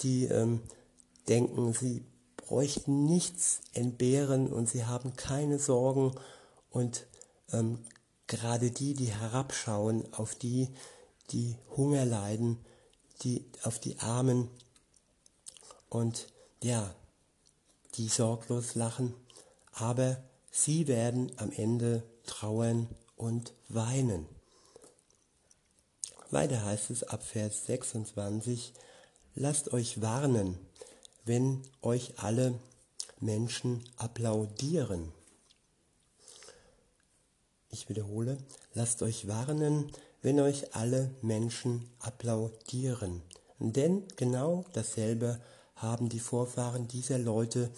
die 0.00 0.26
ähm, 0.26 0.62
denken, 1.28 1.72
sie 1.72 2.04
bräuchten 2.36 3.04
nichts 3.04 3.60
entbehren 3.72 4.52
und 4.52 4.68
sie 4.68 4.84
haben 4.84 5.16
keine 5.16 5.58
Sorgen 5.58 6.12
und 6.70 7.06
ähm, 7.52 7.78
gerade 8.26 8.70
die, 8.70 8.94
die 8.94 9.12
herabschauen 9.12 10.12
auf 10.12 10.34
die, 10.34 10.68
die 11.30 11.56
Hunger 11.76 12.04
leiden, 12.04 12.64
die, 13.22 13.44
auf 13.62 13.78
die 13.78 13.98
Armen 14.00 14.48
und 15.88 16.28
ja, 16.62 16.94
die 17.94 18.08
sorglos 18.08 18.74
lachen, 18.74 19.14
aber 19.72 20.22
sie 20.50 20.86
werden 20.86 21.32
am 21.36 21.52
Ende 21.52 22.02
trauern 22.26 22.88
und 23.16 23.54
weinen. 23.68 24.26
Weiter 26.30 26.64
heißt 26.64 26.90
es 26.90 27.04
ab 27.04 27.22
Vers 27.24 27.66
26, 27.66 28.74
lasst 29.34 29.72
euch 29.72 30.02
warnen, 30.02 30.58
wenn 31.24 31.62
euch 31.82 32.18
alle 32.18 32.58
Menschen 33.20 33.84
applaudieren. 33.96 35.12
Ich 37.78 37.90
wiederhole, 37.90 38.38
lasst 38.72 39.02
euch 39.02 39.28
warnen, 39.28 39.92
wenn 40.22 40.40
euch 40.40 40.74
alle 40.74 41.10
Menschen 41.20 41.90
applaudieren. 41.98 43.20
Denn 43.58 44.02
genau 44.16 44.64
dasselbe 44.72 45.38
haben 45.74 46.08
die 46.08 46.18
Vorfahren 46.18 46.88
dieser 46.88 47.18
Leute 47.18 47.70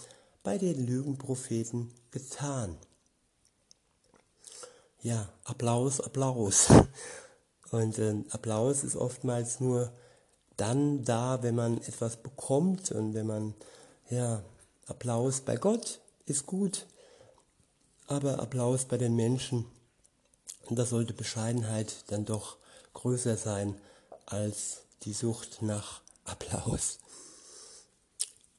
bei 0.45 0.57
den 0.57 0.87
Lügenpropheten 0.87 1.91
getan. 2.13 2.79
Ja, 5.03 5.29
Applaus, 5.43 6.01
Applaus. 6.01 6.69
Und 7.73 7.99
äh, 7.99 8.23
Applaus 8.31 8.85
ist 8.85 8.95
oftmals 8.95 9.59
nur 9.59 9.93
dann 10.57 11.03
da, 11.03 11.43
wenn 11.43 11.57
man 11.57 11.79
etwas 11.79 12.19
bekommt 12.19 12.93
und 12.93 13.15
wenn 13.15 13.27
man, 13.27 13.55
ja, 14.11 14.45
Applaus 14.87 15.41
bei 15.41 15.57
Gott 15.57 16.01
ist 16.25 16.47
gut, 16.47 16.87
aber 18.07 18.39
Applaus 18.41 18.85
bei 18.85 18.97
den 18.97 19.17
Menschen 19.17 19.67
und 20.69 20.79
da 20.79 20.85
sollte 20.85 21.15
Bescheidenheit 21.15 22.05
dann 22.09 22.25
doch 22.25 22.59
größer 22.95 23.37
sein 23.37 23.81
als 24.27 24.83
die 25.03 25.13
Sucht 25.13 25.63
nach 25.63 26.03
Applaus. 26.25 26.99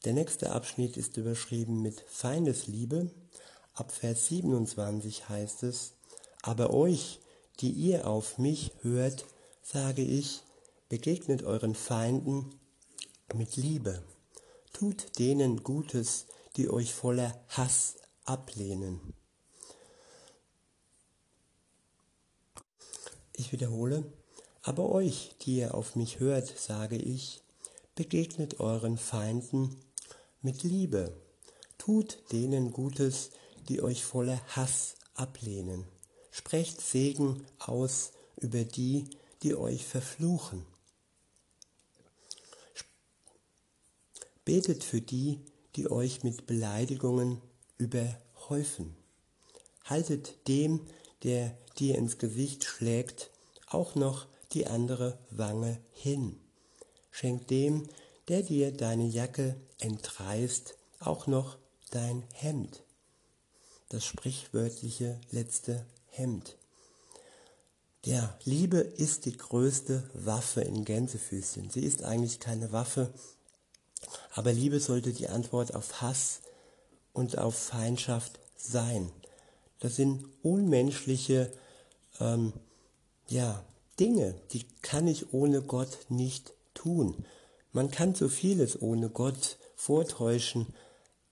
Der 0.05 0.13
nächste 0.13 0.51
Abschnitt 0.51 0.97
ist 0.97 1.17
überschrieben 1.17 1.81
mit 1.81 2.03
Feindesliebe. 2.07 3.11
Ab 3.73 3.91
Vers 3.91 4.27
27 4.27 5.29
heißt 5.29 5.63
es, 5.63 5.93
aber 6.41 6.73
euch, 6.73 7.19
die 7.59 7.71
ihr 7.71 8.07
auf 8.07 8.37
mich 8.37 8.71
hört, 8.81 9.25
sage 9.61 10.01
ich, 10.01 10.41
begegnet 10.87 11.43
euren 11.43 11.75
Feinden 11.75 12.49
mit 13.33 13.57
Liebe. 13.57 14.01
Tut 14.73 15.19
denen 15.19 15.63
Gutes, 15.63 16.25
die 16.55 16.69
euch 16.69 16.93
voller 16.93 17.39
Hass 17.49 17.95
ablehnen. 18.23 19.13
Ich 23.39 23.53
wiederhole, 23.53 24.03
aber 24.63 24.91
euch, 24.91 25.33
die 25.41 25.59
ihr 25.59 25.73
auf 25.73 25.95
mich 25.95 26.19
hört, 26.19 26.45
sage 26.59 26.97
ich, 26.97 27.41
begegnet 27.95 28.59
euren 28.59 28.97
Feinden 28.97 29.77
mit 30.41 30.63
Liebe, 30.63 31.15
tut 31.77 32.17
denen 32.33 32.73
Gutes, 32.73 33.29
die 33.69 33.81
euch 33.81 34.03
voller 34.03 34.41
Hass 34.57 34.95
ablehnen, 35.13 35.85
sprecht 36.31 36.81
Segen 36.81 37.45
aus 37.59 38.11
über 38.35 38.65
die, 38.65 39.05
die 39.41 39.55
euch 39.55 39.85
verfluchen. 39.85 40.65
Betet 44.43 44.83
für 44.83 44.99
die, 44.99 45.39
die 45.77 45.89
euch 45.89 46.25
mit 46.25 46.45
Beleidigungen 46.45 47.41
überhäufen. 47.77 48.97
Haltet 49.85 50.45
dem, 50.49 50.85
der 51.23 51.57
dir 51.77 51.95
ins 51.95 52.17
Gesicht 52.17 52.63
schlägt, 52.63 53.29
auch 53.67 53.95
noch 53.95 54.27
die 54.53 54.67
andere 54.67 55.17
Wange 55.29 55.79
hin. 55.91 56.39
Schenk 57.11 57.47
dem, 57.47 57.87
der 58.27 58.43
dir 58.43 58.71
deine 58.71 59.05
Jacke 59.05 59.55
entreißt, 59.79 60.75
auch 60.99 61.27
noch 61.27 61.57
dein 61.91 62.23
Hemd. 62.33 62.83
Das 63.89 64.05
sprichwörtliche 64.05 65.19
letzte 65.31 65.85
Hemd. 66.07 66.57
Ja, 68.05 68.37
Liebe 68.43 68.77
ist 68.77 69.25
die 69.25 69.35
größte 69.35 70.09
Waffe 70.13 70.61
in 70.61 70.85
Gänsefüßchen. 70.85 71.69
Sie 71.69 71.83
ist 71.83 72.03
eigentlich 72.03 72.39
keine 72.39 72.71
Waffe, 72.71 73.13
aber 74.33 74.53
Liebe 74.53 74.79
sollte 74.79 75.11
die 75.11 75.27
Antwort 75.27 75.75
auf 75.75 76.01
Hass 76.01 76.41
und 77.11 77.37
auf 77.37 77.55
Feindschaft 77.55 78.39
sein. 78.55 79.11
Das 79.79 79.95
sind 79.95 80.25
unmenschliche 80.43 81.51
ähm, 82.19 82.53
ja, 83.27 83.63
Dinge, 83.99 84.35
die 84.51 84.65
kann 84.81 85.07
ich 85.07 85.33
ohne 85.33 85.61
Gott 85.61 85.97
nicht 86.09 86.53
tun. 86.73 87.25
Man 87.71 87.91
kann 87.91 88.15
so 88.15 88.29
vieles 88.29 88.81
ohne 88.81 89.09
Gott 89.09 89.57
vortäuschen, 89.75 90.67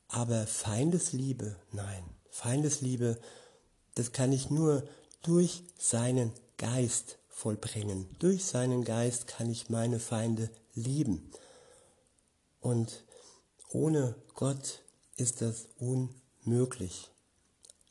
aber 0.07 0.47
Feindesliebe, 0.47 1.55
nein, 1.71 2.03
Feindesliebe, 2.29 3.19
das 3.95 4.11
kann 4.11 4.31
ich 4.31 4.49
nur 4.49 4.87
durch 5.23 5.63
seinen 5.77 6.31
Geist 6.57 7.17
vollbringen. 7.29 8.07
Durch 8.19 8.45
seinen 8.45 8.83
Geist 8.83 9.27
kann 9.27 9.49
ich 9.49 9.69
meine 9.69 9.99
Feinde 9.99 10.49
lieben. 10.73 11.31
Und 12.61 13.03
ohne 13.69 14.15
Gott 14.33 14.83
ist 15.17 15.41
das 15.41 15.67
unmöglich 15.79 17.09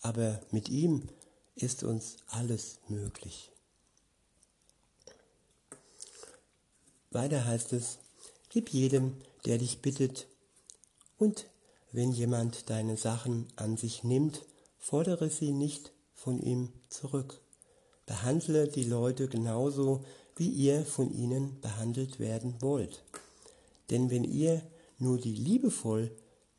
aber 0.07 0.41
mit 0.53 0.69
ihm 0.69 1.09
ist 1.57 1.83
uns 1.83 2.19
alles 2.29 2.79
möglich. 2.87 3.51
Weiter 7.11 7.45
heißt 7.45 7.73
es, 7.73 7.99
gib 8.49 8.69
jedem, 8.69 9.17
der 9.47 9.59
dich 9.59 9.83
bittet, 9.83 10.29
und 11.19 11.47
wenn 11.91 12.13
jemand 12.13 12.71
deine 12.71 12.97
Sachen 12.97 13.49
an 13.57 13.77
sich 13.77 14.05
nimmt, 14.05 14.45
fordere 14.79 15.29
sie 15.29 15.51
nicht 15.51 15.93
von 16.15 16.39
ihm 16.41 16.73
zurück. 16.89 17.41
Behandle 18.05 18.69
die 18.69 18.85
Leute 18.85 19.27
genauso, 19.27 20.05
wie 20.37 20.51
ihr 20.51 20.85
von 20.85 21.13
ihnen 21.13 21.61
behandelt 21.61 22.21
werden 22.21 22.63
wollt. 22.63 23.03
Denn 23.91 24.11
wenn 24.11 24.23
ihr 24.23 24.63
nur 24.99 25.19
die 25.19 25.35
liebevoll, 25.35 26.13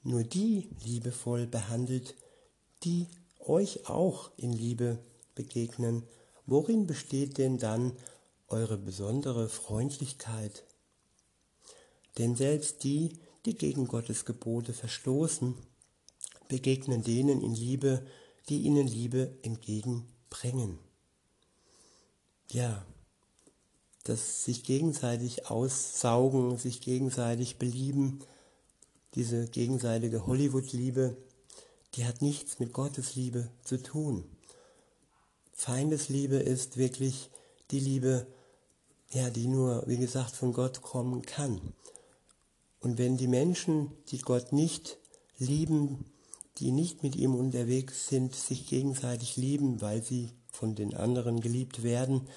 nur 0.03 0.23
die 0.23 0.67
liebevoll 0.83 1.47
behandelt, 1.47 2.15
die 2.83 3.07
euch 3.47 3.89
auch 3.89 4.31
in 4.37 4.51
Liebe 4.51 4.99
begegnen, 5.35 6.03
worin 6.45 6.87
besteht 6.87 7.37
denn 7.37 7.57
dann 7.57 7.93
eure 8.47 8.77
besondere 8.77 9.49
Freundlichkeit? 9.49 10.65
Denn 12.17 12.35
selbst 12.35 12.83
die, 12.83 13.19
die 13.45 13.55
gegen 13.55 13.87
Gottes 13.87 14.25
Gebote 14.25 14.73
verstoßen, 14.73 15.55
begegnen 16.47 17.03
denen 17.03 17.41
in 17.41 17.53
Liebe, 17.53 18.05
die 18.49 18.61
ihnen 18.61 18.87
Liebe 18.87 19.37
entgegenbringen. 19.43 20.79
Ja, 22.49 22.85
das 24.03 24.45
sich 24.45 24.63
gegenseitig 24.63 25.47
aussaugen, 25.47 26.57
sich 26.57 26.79
gegenseitig 26.81 27.57
belieben, 27.57 28.19
diese 29.15 29.47
gegenseitige 29.47 30.25
Hollywood-Liebe, 30.25 31.17
die 31.95 32.05
hat 32.05 32.21
nichts 32.21 32.59
mit 32.59 32.73
Gottes 32.73 33.15
Liebe 33.15 33.49
zu 33.63 33.81
tun. 33.81 34.23
Feindesliebe 35.53 36.35
ist 36.35 36.77
wirklich 36.77 37.29
die 37.71 37.79
Liebe, 37.79 38.27
ja, 39.11 39.29
die 39.29 39.47
nur, 39.47 39.83
wie 39.87 39.97
gesagt, 39.97 40.35
von 40.35 40.53
Gott 40.53 40.81
kommen 40.81 41.23
kann. 41.23 41.73
Und 42.79 42.97
wenn 42.97 43.17
die 43.17 43.27
Menschen, 43.27 43.91
die 44.09 44.19
Gott 44.19 44.53
nicht 44.53 44.97
lieben, 45.39 46.05
die 46.59 46.71
nicht 46.71 47.03
mit 47.03 47.15
ihm 47.15 47.35
unterwegs 47.35 48.07
sind, 48.07 48.35
sich 48.35 48.67
gegenseitig 48.67 49.37
lieben, 49.37 49.81
weil 49.81 50.01
sie 50.01 50.31
von 50.51 50.75
den 50.75 50.95
anderen 50.95 51.39
geliebt 51.39 51.83
werden. 51.83 52.27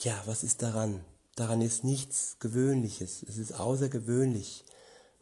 Ja, 0.00 0.22
was 0.26 0.42
ist 0.42 0.62
daran? 0.62 1.04
Daran 1.34 1.60
ist 1.60 1.84
nichts 1.84 2.36
Gewöhnliches. 2.40 3.22
Es 3.28 3.36
ist 3.36 3.52
außergewöhnlich. 3.52 4.64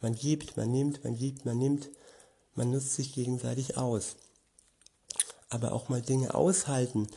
Man 0.00 0.14
gibt, 0.14 0.56
man 0.56 0.70
nimmt, 0.70 1.02
man 1.02 1.16
gibt, 1.16 1.44
man 1.44 1.58
nimmt. 1.58 1.90
Man 2.54 2.70
nutzt 2.70 2.94
sich 2.94 3.12
gegenseitig 3.12 3.76
aus. 3.76 4.16
Aber 5.48 5.72
auch 5.72 5.88
mal 5.88 6.02
Dinge 6.02 6.34
aushalten, 6.34 7.08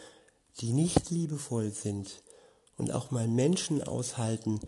die 0.60 0.74
nicht 0.74 1.10
liebevoll 1.10 1.72
sind. 1.72 2.24
Und 2.78 2.92
auch 2.92 3.10
mal 3.12 3.28
Menschen 3.28 3.82
aushalten, 3.84 4.60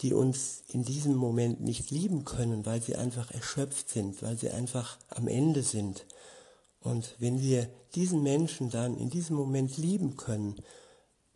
die 0.00 0.12
uns 0.12 0.62
in 0.68 0.84
diesem 0.84 1.14
Moment 1.14 1.60
nicht 1.60 1.90
lieben 1.90 2.24
können, 2.24 2.66
weil 2.66 2.82
sie 2.82 2.96
einfach 2.96 3.30
erschöpft 3.30 3.88
sind, 3.88 4.22
weil 4.22 4.36
sie 4.36 4.50
einfach 4.50 4.98
am 5.08 5.26
Ende 5.26 5.62
sind. 5.62 6.06
Und 6.80 7.14
wenn 7.18 7.40
wir 7.40 7.68
diesen 7.94 8.22
Menschen 8.22 8.70
dann 8.70 8.96
in 8.96 9.10
diesem 9.10 9.36
Moment 9.36 9.76
lieben 9.78 10.16
können, 10.16 10.56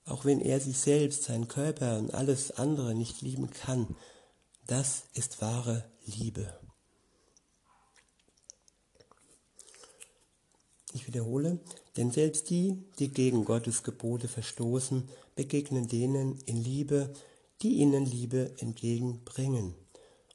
auch 0.05 0.25
wenn 0.25 0.41
er 0.41 0.61
sich 0.61 0.79
selbst, 0.79 1.25
seinen 1.25 1.49
Körper 1.49 1.99
und 1.99 2.13
alles 2.15 2.53
andere 2.53 2.95
nicht 2.95 3.23
lieben 3.23 3.51
kann, 3.51 3.97
das 4.67 5.05
ist 5.15 5.41
wahre 5.41 5.85
Liebe. 6.05 6.60
Ich 10.93 11.07
wiederhole, 11.07 11.61
denn 11.97 12.11
selbst 12.11 12.51
die, 12.51 12.83
die 12.99 13.09
gegen 13.09 13.45
Gottes 13.45 13.83
Gebote 13.85 14.27
verstoßen, 14.27 15.09
begegnen 15.37 15.87
denen 15.87 16.39
in 16.47 16.57
Liebe, 16.57 17.13
die 17.63 17.75
ihnen 17.75 18.05
Liebe 18.05 18.53
entgegenbringen. 18.59 19.75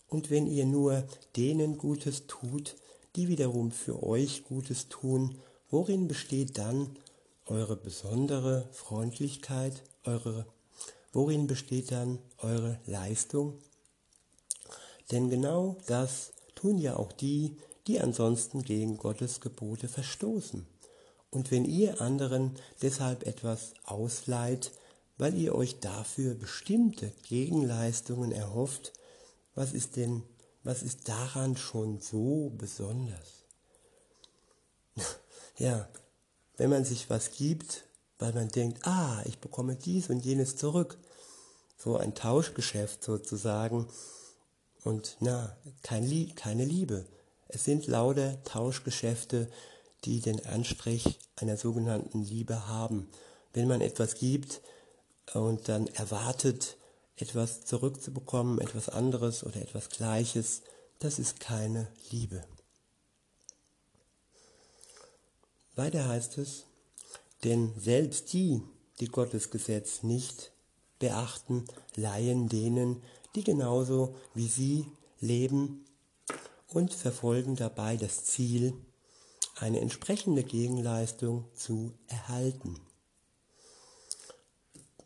Und 0.08 0.30
wenn 0.30 0.48
ihr 0.48 0.66
nur 0.66 1.04
denen 1.36 1.78
Gutes 1.78 2.28
tut, 2.28 2.76
die 3.16 3.28
wiederum 3.28 3.72
für 3.72 4.04
euch 4.04 4.46
Gutes 4.46 4.88
tun, 4.88 5.36
worin 5.70 6.08
besteht 6.08 6.58
dann 6.58 6.98
eure 7.46 7.76
besondere 7.76 8.68
Freundlichkeit, 8.72 9.84
eure, 10.04 10.46
worin 11.12 11.48
besteht 11.48 11.92
dann 11.92 12.20
eure 12.38 12.80
Leistung? 12.86 13.60
Denn 15.12 15.30
genau 15.30 15.78
das 15.88 16.34
tun 16.56 16.78
ja 16.78 16.96
auch 16.96 17.12
die, 17.12 17.58
die 17.88 18.00
ansonsten 18.00 18.64
gegen 18.64 18.98
Gottes 18.98 19.42
Gebote 19.42 19.88
verstoßen. 19.88 20.66
Und 21.30 21.52
wenn 21.52 21.66
ihr 21.66 22.02
anderen 22.02 22.58
deshalb 22.82 23.28
etwas 23.28 23.74
ausleiht, 23.84 24.72
weil 25.18 25.36
ihr 25.36 25.56
euch 25.56 25.80
dafür 25.80 26.34
bestimmte 26.34 27.12
Gegenleistungen 27.28 28.32
erhofft, 28.32 28.94
was 29.54 29.74
ist 29.74 29.96
denn, 29.96 30.24
was 30.64 30.84
ist 30.84 31.08
daran 31.08 31.58
schon 31.58 32.00
so 32.00 32.52
besonders? 32.58 33.46
ja, 35.58 35.88
wenn 36.58 36.70
man 36.70 36.86
sich 36.86 37.10
was 37.10 37.32
gibt, 37.32 37.84
weil 38.18 38.34
man 38.34 38.50
denkt, 38.50 38.86
ah, 38.88 39.22
ich 39.26 39.40
bekomme 39.40 39.76
dies 39.76 40.10
und 40.10 40.24
jenes 40.24 40.56
zurück, 40.56 40.98
so 41.78 41.98
ein 41.98 42.16
Tauschgeschäft 42.16 43.04
sozusagen, 43.04 43.88
und 44.86 45.18
na, 45.20 45.58
kein 45.82 46.36
keine 46.36 46.64
Liebe. 46.64 47.06
Es 47.48 47.64
sind 47.64 47.88
lauter 47.88 48.44
Tauschgeschäfte, 48.44 49.50
die 50.04 50.20
den 50.20 50.46
Anstrich 50.46 51.20
einer 51.36 51.58
sogenannten 51.58 52.24
Liebe 52.24 52.68
haben. 52.68 53.10
Wenn 53.54 53.68
man 53.68 53.82
etwas 53.82 54.16
gibt 54.16 54.62
und 55.34 55.70
dann 55.70 55.88
erwartet, 55.88 56.78
etwas 57.18 57.66
zurückzubekommen, 57.66 58.60
etwas 58.60 58.90
anderes 58.90 59.44
oder 59.44 59.62
etwas 59.62 59.90
Gleiches, 59.90 60.62
das 61.00 61.20
ist 61.20 61.40
keine 61.40 61.88
Liebe. 62.12 62.44
Weiter 65.76 66.08
heißt 66.08 66.38
es, 66.38 66.66
denn 67.44 67.74
selbst 67.78 68.34
die, 68.34 68.62
die 69.00 69.08
Gottes 69.08 69.50
Gesetz 69.50 70.04
nicht 70.04 70.52
beachten, 71.00 71.66
leihen 71.96 72.50
denen, 72.50 73.04
die 73.36 73.44
genauso 73.44 74.16
wie 74.34 74.48
sie 74.48 74.86
leben 75.20 75.86
und 76.68 76.94
verfolgen 76.94 77.56
dabei 77.56 77.98
das 77.98 78.26
Ziel, 78.26 78.74
eine 79.56 79.80
entsprechende 79.80 80.44
Gegenleistung 80.44 81.46
zu 81.54 81.94
erhalten. 82.08 82.80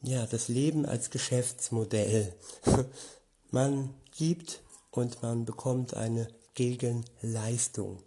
Ja, 0.01 0.25
das 0.25 0.47
Leben 0.47 0.85
als 0.85 1.09
Geschäftsmodell. 1.09 2.33
Man 3.51 3.93
gibt 4.17 4.61
und 4.91 5.21
man 5.21 5.45
bekommt 5.45 5.93
eine 5.93 6.27
Gegenleistung. 6.53 8.01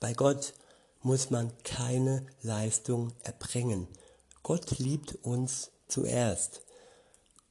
Bei 0.00 0.12
Gott 0.12 0.54
muss 1.02 1.30
man 1.30 1.52
keine 1.62 2.26
Leistung 2.42 3.12
erbringen. 3.22 3.86
Gott 4.42 4.78
liebt 4.78 5.14
uns 5.24 5.70
zuerst. 5.86 6.62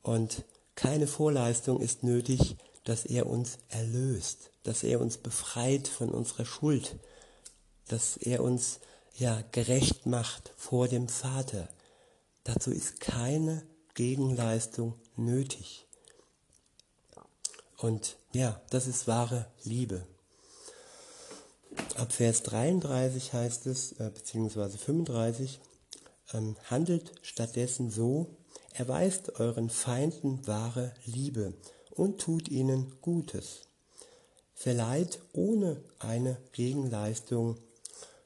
Und 0.02 0.43
keine 0.76 1.08
Vorleistung 1.08 1.80
ist 1.80 2.04
nötig, 2.04 2.58
dass 2.88 3.04
er 3.04 3.28
uns 3.28 3.58
erlöst, 3.67 4.50
dass 4.63 4.82
er 4.82 5.02
uns 5.02 5.17
befreit 5.17 5.89
von 5.89 6.10
unserer 6.10 6.45
Schuld, 6.45 6.95
dass 7.89 8.15
er 8.15 8.41
uns 8.41 8.80
ja 9.17 9.43
gerecht 9.52 10.06
macht 10.06 10.54
vor 10.56 10.88
dem 10.88 11.10
Vater. 11.10 11.67
Dazu 12.45 12.71
ist 12.71 13.02
keine 13.02 13.62
Gegenleistung 13.93 14.93
nötig. 15.17 15.86
Und 17.76 18.15
ja, 18.32 18.62
das 18.69 18.88
ist 18.88 19.06
wahre 19.06 19.47
Liebe. 19.65 20.08
Ab 21.97 22.13
Vers 22.13 22.41
33 22.43 23.34
heißt 23.34 23.67
es, 23.67 24.00
äh, 24.00 24.10
beziehungsweise 24.13 24.78
35, 24.78 25.60
ähm, 26.32 26.56
handelt 26.69 27.12
stattdessen 27.21 27.91
so, 27.91 28.38
erweist 28.71 29.41
euren 29.41 29.69
Feinden 29.69 30.47
wahre 30.47 30.93
Liebe 31.04 31.54
und 31.97 32.19
tut 32.19 32.47
ihnen 32.49 32.93
Gutes. 33.01 33.63
Verleiht 34.53 35.19
ohne 35.33 35.83
eine 35.99 36.38
Gegenleistung 36.51 37.57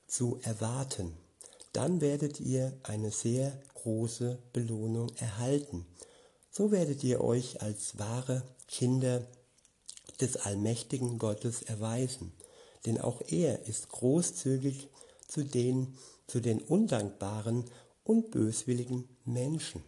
zu 0.08 0.40
erwarten. 0.44 1.18
Dann 1.74 2.02
werdet 2.02 2.40
ihr 2.40 2.78
eine 2.84 3.12
sehr 3.12 3.52
große 3.74 4.38
Belohnung 4.54 5.10
erhalten. 5.16 5.86
So 6.52 6.72
werdet 6.72 7.04
ihr 7.04 7.22
euch 7.22 7.62
als 7.62 7.98
wahre 7.98 8.44
Kinder 8.68 9.26
des 10.20 10.38
allmächtigen 10.38 11.18
Gottes 11.18 11.64
erweisen, 11.64 12.34
denn 12.86 13.00
auch 13.00 13.22
er 13.28 13.68
ist 13.68 13.90
großzügig 13.90 14.90
zu 15.28 15.44
den, 15.44 15.98
zu 16.28 16.42
den 16.42 16.62
undankbaren 16.62 17.66
und 18.04 18.32
böswilligen 18.32 19.08
Menschen 19.26 19.82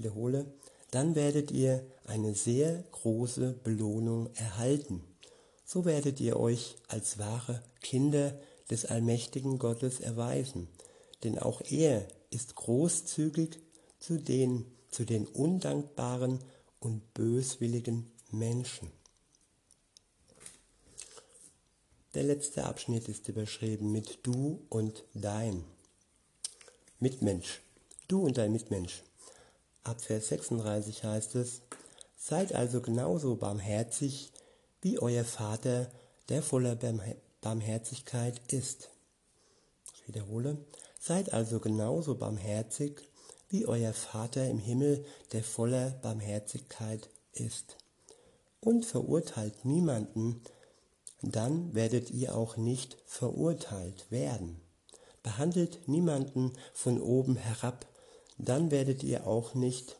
wiederhole, 0.00 0.46
dann 0.90 1.14
werdet 1.14 1.50
ihr 1.50 1.86
eine 2.06 2.34
sehr 2.34 2.82
große 2.90 3.52
Belohnung 3.64 4.28
erhalten. 4.34 5.02
So 5.64 5.84
werdet 5.84 6.20
ihr 6.20 6.38
euch 6.38 6.76
als 6.88 7.18
wahre 7.18 7.62
Kinder 7.80 8.38
des 8.70 8.86
allmächtigen 8.86 9.58
Gottes 9.58 10.00
erweisen, 10.00 10.68
denn 11.22 11.38
auch 11.38 11.60
er 11.70 12.06
ist 12.30 12.54
großzügig 12.54 13.58
zu 13.98 14.18
den, 14.18 14.64
zu 14.90 15.04
den 15.04 15.26
undankbaren 15.26 16.40
und 16.80 17.14
böswilligen 17.14 18.10
Menschen. 18.30 18.90
Der 22.14 22.24
letzte 22.24 22.64
Abschnitt 22.64 23.08
ist 23.08 23.28
überschrieben 23.28 23.92
mit 23.92 24.18
du 24.24 24.66
und 24.68 25.04
dein. 25.14 25.64
Mitmensch. 26.98 27.60
Du 28.08 28.24
und 28.24 28.36
dein 28.36 28.50
Mitmensch. 28.50 29.04
Ab 29.82 30.00
Vers 30.02 30.28
36 30.28 31.04
heißt 31.04 31.34
es, 31.36 31.62
Seid 32.16 32.54
also 32.54 32.82
genauso 32.82 33.36
barmherzig, 33.36 34.30
wie 34.82 34.98
euer 34.98 35.24
Vater, 35.24 35.90
der 36.28 36.42
voller 36.42 36.76
Barmherzigkeit 37.40 38.40
ist. 38.52 38.90
Ich 39.94 40.06
wiederhole, 40.06 40.58
seid 41.00 41.32
also 41.32 41.60
genauso 41.60 42.14
barmherzig, 42.14 43.00
wie 43.48 43.66
euer 43.66 43.94
Vater 43.94 44.46
im 44.46 44.58
Himmel, 44.58 45.04
der 45.32 45.42
voller 45.42 45.90
Barmherzigkeit 46.02 47.08
ist. 47.32 47.78
Und 48.60 48.84
verurteilt 48.84 49.64
niemanden, 49.64 50.42
dann 51.22 51.74
werdet 51.74 52.10
ihr 52.10 52.36
auch 52.36 52.58
nicht 52.58 52.98
verurteilt 53.06 54.10
werden. 54.10 54.60
Behandelt 55.22 55.88
niemanden 55.88 56.52
von 56.74 57.00
oben 57.00 57.36
herab, 57.36 57.86
dann 58.48 58.70
werdet 58.70 59.02
ihr 59.02 59.26
auch 59.26 59.54
nicht 59.54 59.96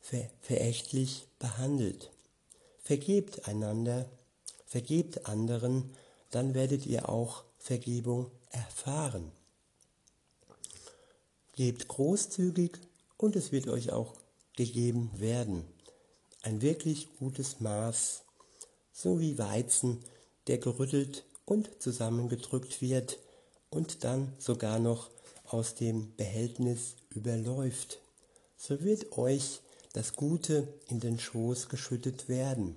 ver 0.00 0.28
verächtlich 0.40 1.26
behandelt. 1.38 2.10
Vergebt 2.82 3.48
einander, 3.48 4.06
vergebt 4.66 5.26
anderen, 5.26 5.94
dann 6.30 6.54
werdet 6.54 6.84
ihr 6.86 7.08
auch 7.08 7.44
Vergebung 7.58 8.30
erfahren. 8.50 9.32
Gebt 11.56 11.88
großzügig 11.88 12.72
und 13.16 13.36
es 13.36 13.52
wird 13.52 13.68
euch 13.68 13.92
auch 13.92 14.14
gegeben 14.56 15.10
werden. 15.14 15.64
Ein 16.42 16.60
wirklich 16.60 17.08
gutes 17.18 17.60
Maß, 17.60 18.24
so 18.92 19.20
wie 19.20 19.38
Weizen, 19.38 20.04
der 20.46 20.58
gerüttelt 20.58 21.24
und 21.44 21.70
zusammengedrückt 21.80 22.82
wird 22.82 23.18
und 23.70 24.04
dann 24.04 24.34
sogar 24.38 24.78
noch 24.78 25.10
aus 25.46 25.74
dem 25.74 26.14
Behältnis 26.16 26.96
überläuft. 27.14 28.00
So 28.56 28.82
wird 28.82 29.16
euch 29.18 29.60
das 29.92 30.14
Gute 30.14 30.68
in 30.88 31.00
den 31.00 31.18
Schoß 31.18 31.68
geschüttet 31.68 32.28
werden. 32.28 32.76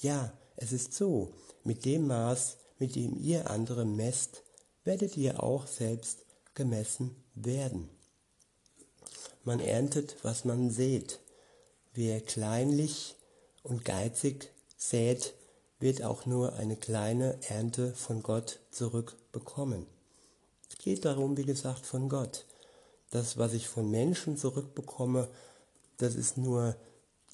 Ja, 0.00 0.32
es 0.56 0.72
ist 0.72 0.92
so, 0.94 1.32
mit 1.64 1.84
dem 1.84 2.06
Maß, 2.06 2.56
mit 2.78 2.96
dem 2.96 3.16
ihr 3.16 3.50
andere 3.50 3.84
messt, 3.84 4.42
werdet 4.84 5.16
ihr 5.16 5.42
auch 5.42 5.66
selbst 5.66 6.24
gemessen 6.54 7.14
werden. 7.34 7.88
Man 9.44 9.60
erntet, 9.60 10.16
was 10.22 10.44
man 10.44 10.70
sät. 10.70 11.20
Wer 11.94 12.20
kleinlich 12.20 13.16
und 13.62 13.84
geizig 13.84 14.50
sät, 14.76 15.34
wird 15.80 16.02
auch 16.02 16.26
nur 16.26 16.54
eine 16.54 16.76
kleine 16.76 17.38
Ernte 17.48 17.92
von 17.94 18.22
Gott 18.22 18.60
zurückbekommen. 18.70 19.86
Es 20.68 20.78
geht 20.78 21.04
darum, 21.04 21.36
wie 21.36 21.44
gesagt, 21.44 21.86
von 21.86 22.08
Gott. 22.08 22.46
Das, 23.10 23.38
was 23.38 23.54
ich 23.54 23.68
von 23.68 23.90
Menschen 23.90 24.36
zurückbekomme, 24.36 25.28
das 25.96 26.14
ist 26.14 26.36
nur 26.36 26.76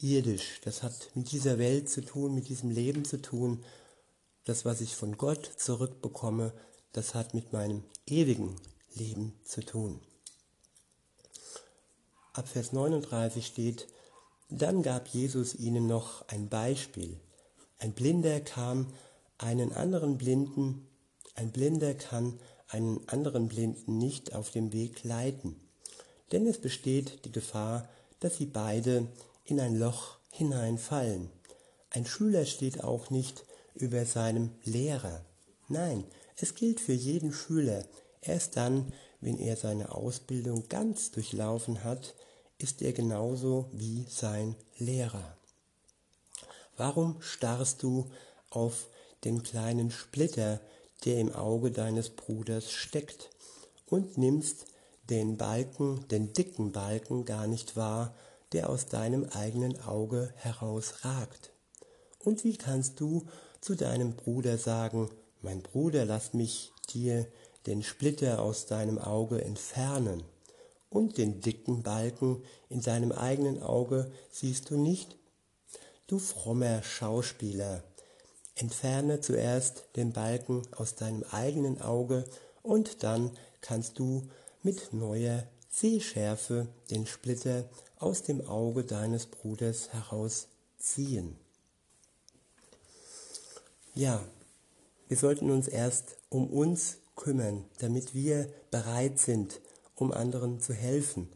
irdisch. 0.01 0.61
Das 0.65 0.83
hat 0.83 1.11
mit 1.15 1.33
dieser 1.33 1.59
Welt 1.59 1.89
zu 1.89 2.05
tun, 2.05 2.35
mit 2.35 2.49
diesem 2.49 2.71
Leben 2.71 3.05
zu 3.05 3.21
tun. 3.21 3.65
Das, 4.45 4.65
was 4.65 4.81
ich 4.81 4.95
von 4.95 5.17
Gott 5.17 5.51
zurückbekomme, 5.57 6.53
das 6.93 7.15
hat 7.15 7.35
mit 7.35 7.53
meinem 7.53 7.83
ewigen 8.07 8.57
Leben 8.95 9.33
zu 9.45 9.65
tun. 9.65 10.01
Ab 12.33 12.49
Vers 12.49 12.73
39 12.73 13.47
steht, 13.47 13.89
dann 14.49 14.83
gab 14.83 15.09
Jesus 15.09 15.55
ihnen 15.55 15.87
noch 15.87 16.29
ein 16.29 16.49
Beispiel. 16.49 17.19
Ein 17.79 17.93
Blinder 17.93 18.41
kam 18.41 18.93
einen 19.39 19.73
anderen 19.73 20.19
Blinden, 20.19 20.87
ein 21.35 21.51
Blinder 21.51 21.95
kann 21.95 22.39
einen 22.69 23.09
anderen 23.09 23.49
Blinden 23.49 23.99
nicht 23.99 24.35
auf 24.35 24.51
dem 24.51 24.73
Weg 24.73 25.05
leiten, 25.05 25.61
denn 26.33 26.47
es 26.47 26.61
besteht 26.61 27.25
die 27.25 27.33
Gefahr, 27.33 27.89
dass 28.21 28.37
sie 28.37 28.47
beide 28.47 29.07
in 29.45 29.61
ein 29.61 29.77
Loch 29.79 30.19
hineinfallen. 30.31 31.31
Ein 31.91 32.07
Schüler 32.07 32.45
steht 32.47 32.83
auch 32.83 33.11
nicht 33.11 33.45
über 33.75 34.05
seinem 34.05 34.51
Lehrer. 34.65 35.25
Nein, 35.69 36.05
es 36.37 36.55
gilt 36.55 36.81
für 36.81 36.93
jeden 36.93 37.33
Schüler. 37.33 37.85
Erst 38.21 38.57
dann, 38.57 38.93
wenn 39.21 39.39
er 39.39 39.57
seine 39.57 39.93
Ausbildung 39.93 40.69
ganz 40.69 41.11
durchlaufen 41.11 41.85
hat, 41.85 42.15
ist 42.59 42.83
er 42.83 42.93
genauso 42.93 43.69
wie 43.73 44.07
sein 44.09 44.55
Lehrer. 44.79 45.37
Warum 46.77 47.21
starrst 47.21 47.83
du 47.83 48.11
auf 48.51 48.89
den 49.25 49.43
kleinen 49.43 49.91
Splitter, 49.91 50.61
der 51.05 51.19
im 51.19 51.33
Auge 51.33 51.71
deines 51.71 52.11
Bruders 52.11 52.71
steckt, 52.71 53.31
und 53.87 54.19
nimmst 54.19 54.67
den 55.11 55.37
Balken, 55.37 56.07
den 56.09 56.33
dicken 56.33 56.73
Balken 56.73 57.25
gar 57.25 57.47
nicht 57.47 57.77
wahr, 57.77 58.15
der 58.53 58.71
aus 58.71 58.87
deinem 58.87 59.25
eigenen 59.25 59.81
Auge 59.83 60.33
herausragt? 60.37 61.53
Und 62.19 62.45
wie 62.45 62.57
kannst 62.57 63.01
du 63.01 63.27
zu 63.61 63.75
deinem 63.75 64.15
Bruder 64.15 64.59
sagen, 64.59 65.11
mein 65.43 65.63
Bruder, 65.63 66.05
lass 66.05 66.33
mich 66.33 66.73
dir 66.91 67.27
den 67.67 67.83
Splitter 67.83 68.41
aus 68.41 68.67
deinem 68.67 68.99
Auge 68.99 69.43
entfernen, 69.43 70.23
und 70.91 71.19
den 71.19 71.41
dicken 71.41 71.83
Balken 71.83 72.45
in 72.69 72.81
deinem 72.81 73.11
eigenen 73.11 73.61
Auge 73.61 74.13
siehst 74.31 74.71
du 74.71 74.77
nicht? 74.77 75.17
Du 76.07 76.19
frommer 76.21 76.83
Schauspieler, 76.83 77.83
entferne 78.55 79.21
zuerst 79.21 79.89
den 79.97 80.13
Balken 80.13 80.63
aus 80.77 80.95
deinem 80.95 81.25
eigenen 81.25 81.81
Auge, 81.81 82.25
und 82.63 83.03
dann 83.03 83.33
kannst 83.61 83.99
du 83.99 84.29
mit 84.65 84.95
neuer 84.95 85.45
Sehschärfe 85.69 86.67
den 86.91 87.07
Splitter 87.07 87.69
aus 87.99 88.23
dem 88.23 88.47
Auge 88.49 88.83
deines 88.83 89.27
Bruders 89.27 89.93
herausziehen. 89.93 91.37
Ja, 93.95 94.25
wir 95.07 95.17
sollten 95.17 95.51
uns 95.51 95.69
erst 95.69 96.17
um 96.31 96.49
uns 96.49 96.97
kümmern, 97.15 97.65
damit 97.79 98.15
wir 98.15 98.49
bereit 98.71 99.19
sind, 99.19 99.61
um 99.95 100.13
anderen 100.13 100.61
zu 100.61 100.73
helfen. 100.73 101.29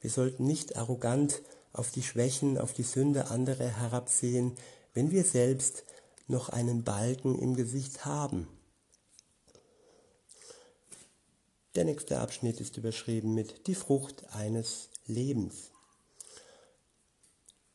Wir 0.00 0.10
sollten 0.10 0.44
nicht 0.44 0.76
arrogant 0.76 1.42
auf 1.72 1.90
die 1.90 2.02
Schwächen, 2.02 2.58
auf 2.58 2.74
die 2.74 2.82
Sünde 2.82 3.30
anderer 3.30 3.68
herabsehen, 3.68 4.52
wenn 4.92 5.10
wir 5.10 5.24
selbst 5.24 5.84
noch 6.28 6.50
einen 6.50 6.84
Balken 6.84 7.38
im 7.38 7.56
Gesicht 7.56 8.04
haben. 8.04 8.46
Der 11.74 11.84
nächste 11.84 12.20
Abschnitt 12.20 12.60
ist 12.60 12.76
überschrieben 12.76 13.34
mit 13.34 13.66
die 13.66 13.74
Frucht 13.74 14.24
eines 14.32 14.90
Lebens. 15.06 15.72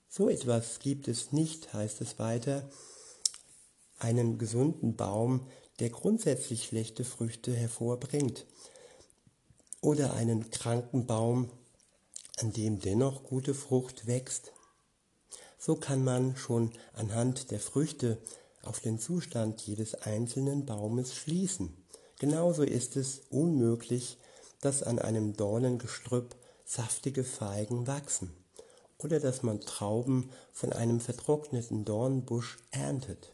So 0.07 0.29
etwas 0.29 0.79
gibt 0.79 1.07
es 1.07 1.33
nicht, 1.33 1.73
heißt 1.73 1.99
es 2.01 2.17
weiter, 2.17 2.69
einen 3.99 4.37
gesunden 4.37 4.95
Baum, 4.95 5.47
der 5.79 5.89
grundsätzlich 5.89 6.65
schlechte 6.65 7.03
Früchte 7.03 7.53
hervorbringt, 7.53 8.45
oder 9.81 10.13
einen 10.13 10.49
kranken 10.49 11.05
Baum, 11.05 11.51
an 12.37 12.53
dem 12.53 12.79
dennoch 12.79 13.23
gute 13.23 13.53
Frucht 13.53 14.07
wächst. 14.07 14.53
So 15.57 15.75
kann 15.75 16.03
man 16.03 16.37
schon 16.37 16.71
anhand 16.93 17.51
der 17.51 17.59
Früchte 17.59 18.17
auf 18.63 18.79
den 18.79 18.97
Zustand 18.97 19.61
jedes 19.61 19.93
einzelnen 19.93 20.65
Baumes 20.65 21.15
schließen. 21.15 21.78
Genauso 22.19 22.63
ist 22.63 22.97
es 22.97 23.21
unmöglich, 23.29 24.17
dass 24.59 24.83
an 24.83 24.99
einem 24.99 25.35
Dornengestrüpp 25.35 26.35
saftige 26.65 27.23
Feigen 27.23 27.87
wachsen 27.87 28.31
oder 28.97 29.21
dass 29.21 29.41
man 29.41 29.61
Trauben 29.61 30.29
von 30.51 30.73
einem 30.73 30.99
vertrockneten 30.99 31.85
Dornbusch 31.85 32.57
erntet. 32.71 33.33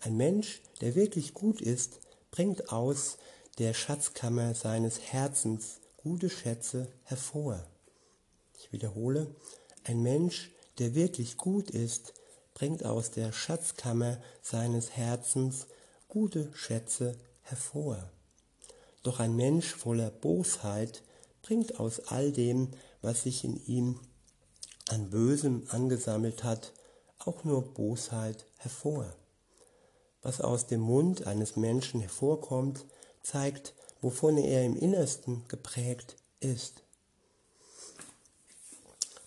Ein 0.00 0.16
Mensch, 0.16 0.60
der 0.80 0.96
wirklich 0.96 1.32
gut 1.32 1.60
ist, 1.60 2.00
bringt 2.32 2.72
aus 2.72 3.18
der 3.58 3.72
Schatzkammer 3.72 4.54
seines 4.54 5.00
Herzens 5.00 5.78
gute 5.96 6.28
Schätze 6.28 6.88
hervor. 7.04 7.64
Ich 8.58 8.72
wiederhole, 8.72 9.28
ein 9.84 10.02
Mensch, 10.02 10.50
der 10.78 10.96
wirklich 10.96 11.36
gut 11.36 11.70
ist, 11.70 12.14
bringt 12.54 12.84
aus 12.84 13.12
der 13.12 13.32
Schatzkammer 13.32 14.20
seines 14.42 14.90
Herzens 14.90 15.68
gute 16.08 16.50
Schätze 16.54 17.16
hervor. 17.48 18.10
Doch 19.02 19.20
ein 19.20 19.36
Mensch 19.36 19.74
voller 19.74 20.10
Bosheit 20.10 21.02
bringt 21.42 21.80
aus 21.80 22.00
all 22.08 22.32
dem, 22.32 22.68
was 23.00 23.22
sich 23.22 23.44
in 23.44 23.64
ihm 23.66 24.00
an 24.88 25.10
Bösem 25.10 25.66
angesammelt 25.68 26.44
hat, 26.44 26.72
auch 27.18 27.44
nur 27.44 27.62
Bosheit 27.74 28.46
hervor. 28.56 29.14
Was 30.22 30.40
aus 30.40 30.66
dem 30.66 30.80
Mund 30.80 31.26
eines 31.26 31.56
Menschen 31.56 32.00
hervorkommt, 32.00 32.84
zeigt, 33.22 33.74
wovon 34.00 34.36
er 34.36 34.64
im 34.64 34.76
Innersten 34.76 35.46
geprägt 35.48 36.16
ist. 36.40 36.82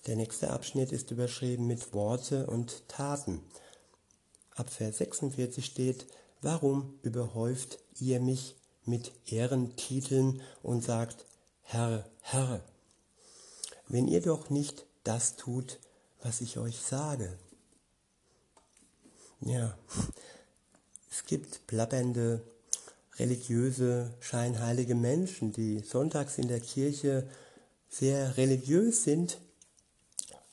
Der 0.07 0.15
nächste 0.15 0.49
Abschnitt 0.49 0.91
ist 0.91 1.11
überschrieben 1.11 1.67
mit 1.67 1.93
Worte 1.93 2.47
und 2.47 2.87
Taten. 2.87 3.41
Ab 4.55 4.69
Vers 4.69 4.97
46 4.97 5.63
steht, 5.63 6.07
warum 6.41 6.99
überhäuft 7.03 7.79
ihr 7.99 8.19
mich 8.19 8.55
mit 8.85 9.11
Ehrentiteln 9.27 10.41
und 10.63 10.83
sagt, 10.83 11.25
Herr, 11.61 12.05
Herr, 12.21 12.61
wenn 13.87 14.07
ihr 14.07 14.21
doch 14.21 14.49
nicht 14.49 14.85
das 15.03 15.35
tut, 15.35 15.79
was 16.21 16.41
ich 16.41 16.57
euch 16.57 16.79
sage. 16.79 17.37
Ja, 19.41 19.77
es 21.09 21.25
gibt 21.25 21.65
plappernde, 21.67 22.41
religiöse, 23.17 24.13
scheinheilige 24.19 24.95
Menschen, 24.95 25.51
die 25.51 25.79
sonntags 25.79 26.37
in 26.37 26.47
der 26.47 26.59
Kirche 26.59 27.27
sehr 27.89 28.37
religiös 28.37 29.03
sind, 29.03 29.39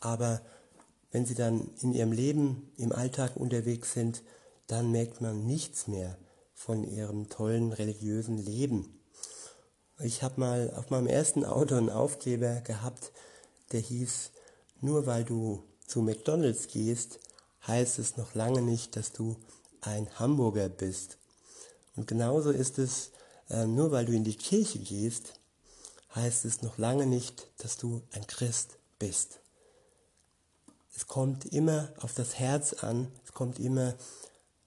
aber 0.00 0.40
wenn 1.12 1.26
sie 1.26 1.34
dann 1.34 1.70
in 1.80 1.92
ihrem 1.92 2.12
Leben, 2.12 2.72
im 2.76 2.92
Alltag 2.92 3.36
unterwegs 3.36 3.92
sind, 3.92 4.22
dann 4.68 4.92
merkt 4.92 5.20
man 5.20 5.44
nichts 5.44 5.88
mehr 5.88 6.16
von 6.54 6.84
ihrem 6.84 7.28
tollen 7.28 7.72
religiösen 7.72 8.38
Leben. 8.38 9.00
Ich 9.98 10.22
habe 10.22 10.38
mal 10.38 10.72
auf 10.76 10.90
meinem 10.90 11.08
ersten 11.08 11.44
Auto 11.44 11.74
einen 11.74 11.90
Aufkleber 11.90 12.60
gehabt, 12.60 13.10
der 13.72 13.80
hieß, 13.80 14.30
nur 14.80 15.06
weil 15.06 15.24
du 15.24 15.64
zu 15.86 16.02
McDonald's 16.02 16.68
gehst, 16.68 17.18
heißt 17.66 17.98
es 17.98 18.16
noch 18.16 18.34
lange 18.34 18.62
nicht, 18.62 18.94
dass 18.94 19.12
du 19.12 19.36
ein 19.80 20.08
Hamburger 20.18 20.68
bist. 20.68 21.18
Und 21.96 22.06
genauso 22.06 22.50
ist 22.50 22.78
es, 22.78 23.10
äh, 23.50 23.66
nur 23.66 23.90
weil 23.90 24.04
du 24.04 24.12
in 24.12 24.24
die 24.24 24.36
Kirche 24.36 24.78
gehst, 24.78 25.40
heißt 26.14 26.44
es 26.44 26.62
noch 26.62 26.78
lange 26.78 27.06
nicht, 27.06 27.48
dass 27.58 27.76
du 27.76 28.02
ein 28.12 28.26
Christ 28.26 28.78
bist. 28.98 29.40
Es 30.94 31.06
kommt 31.06 31.46
immer 31.46 31.92
auf 32.00 32.12
das 32.14 32.38
Herz 32.38 32.72
an, 32.72 33.10
es 33.24 33.32
kommt 33.32 33.58
immer 33.58 33.94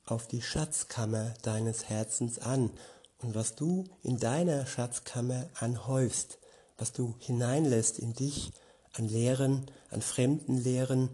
auf 0.06 0.28
die 0.28 0.41
Schatzkammer 0.41 1.34
deines 1.41 1.89
Herzens 1.89 2.39
an 2.39 2.72
und 3.20 3.36
was 3.36 3.56
du 3.56 3.86
in 4.04 4.18
deiner 4.18 4.66
Schatzkammer 4.66 5.49
anhäufst, 5.56 6.39
was 6.78 6.91
du 6.91 7.16
hineinlässt 7.20 7.99
in 7.99 8.14
dich 8.14 8.52
an 8.93 9.08
Lehren, 9.08 9.70
an 9.89 10.02
fremden 10.02 10.58
Lehren, 10.58 11.10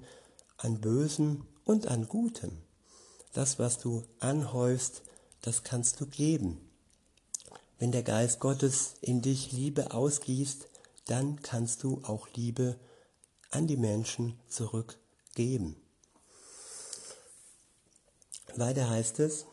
an 0.58 0.80
Bösen 0.80 1.46
und 1.66 1.88
an 1.88 2.08
Gutem. 2.08 2.52
Das, 3.34 3.60
was 3.60 3.78
du 3.78 4.04
anhäufst, 4.20 5.04
das 5.42 5.64
kannst 5.64 6.00
du 6.00 6.08
geben. 6.08 6.60
Wenn 7.80 7.92
der 7.92 8.04
Geist 8.04 8.40
Gottes 8.40 8.96
in 9.02 9.22
dich 9.22 9.52
Liebe 9.52 9.92
ausgießt, 9.92 10.68
dann 11.06 11.42
kannst 11.42 11.84
du 11.84 12.02
auch 12.04 12.28
Liebe 12.34 12.78
an 13.52 13.68
die 13.68 13.78
Menschen 13.78 14.40
zurückgeben. 14.48 15.76
Weiter 18.60 18.89
heißt 18.89 19.20
es, 19.20 19.45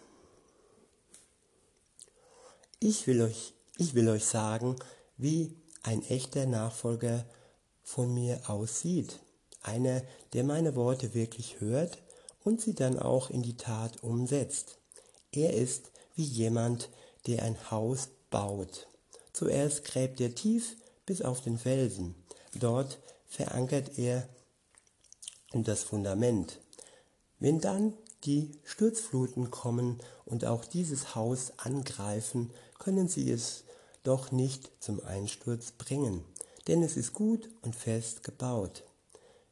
ich 2.81 3.07
will 3.07 3.23
euch, 3.23 3.55
ich 3.77 3.95
will 3.95 4.09
euch 4.09 4.25
sagen, 4.25 4.77
wie 5.17 5.57
ein 5.83 6.03
echter 6.03 6.47
Nachfolger 6.47 7.25
von 7.83 8.13
mir 8.13 8.49
aussieht. 8.49 9.21
Einer, 9.63 10.03
der 10.33 10.45
meine 10.45 10.75
Worte 10.75 11.15
wirklich 11.15 11.61
hört 11.61 12.03
und 12.43 12.61
sie 12.61 12.75
dann 12.75 12.99
auch 12.99 13.31
in 13.31 13.43
die 13.43 13.57
Tat 13.57 14.03
umsetzt. 14.03 14.79
Er 15.33 15.55
ist 15.55 15.91
wie 16.15 16.25
jemand, 16.25 16.91
der 17.27 17.43
ein 17.43 17.71
Haus 17.71 18.09
baut. 18.31 18.87
Zuerst 19.33 19.85
gräbt 19.85 20.21
er 20.21 20.35
tief 20.35 20.77
bis 21.07 21.23
auf 21.23 21.41
den 21.41 21.59
Felsen. 21.59 22.15
Dort 22.55 22.99
verankert 23.27 23.99
er 23.99 24.29
das 25.53 25.83
Fundament. 25.83 26.61
Wenn 27.39 27.61
dann 27.61 27.95
die 28.25 28.53
Sturzfluten 28.65 29.51
kommen 29.51 29.99
und 30.25 30.45
auch 30.45 30.65
dieses 30.65 31.15
Haus 31.15 31.53
angreifen, 31.59 32.51
können 32.79 33.09
sie 33.09 33.31
es 33.31 33.65
doch 34.03 34.33
nicht 34.33 34.71
zum 34.81 35.03
Einsturz 35.05 35.73
bringen, 35.73 36.25
denn 36.69 36.83
es 36.83 36.97
ist 36.97 37.13
gut 37.13 37.49
und 37.63 37.75
fest 37.75 38.23
gebaut. 38.23 38.85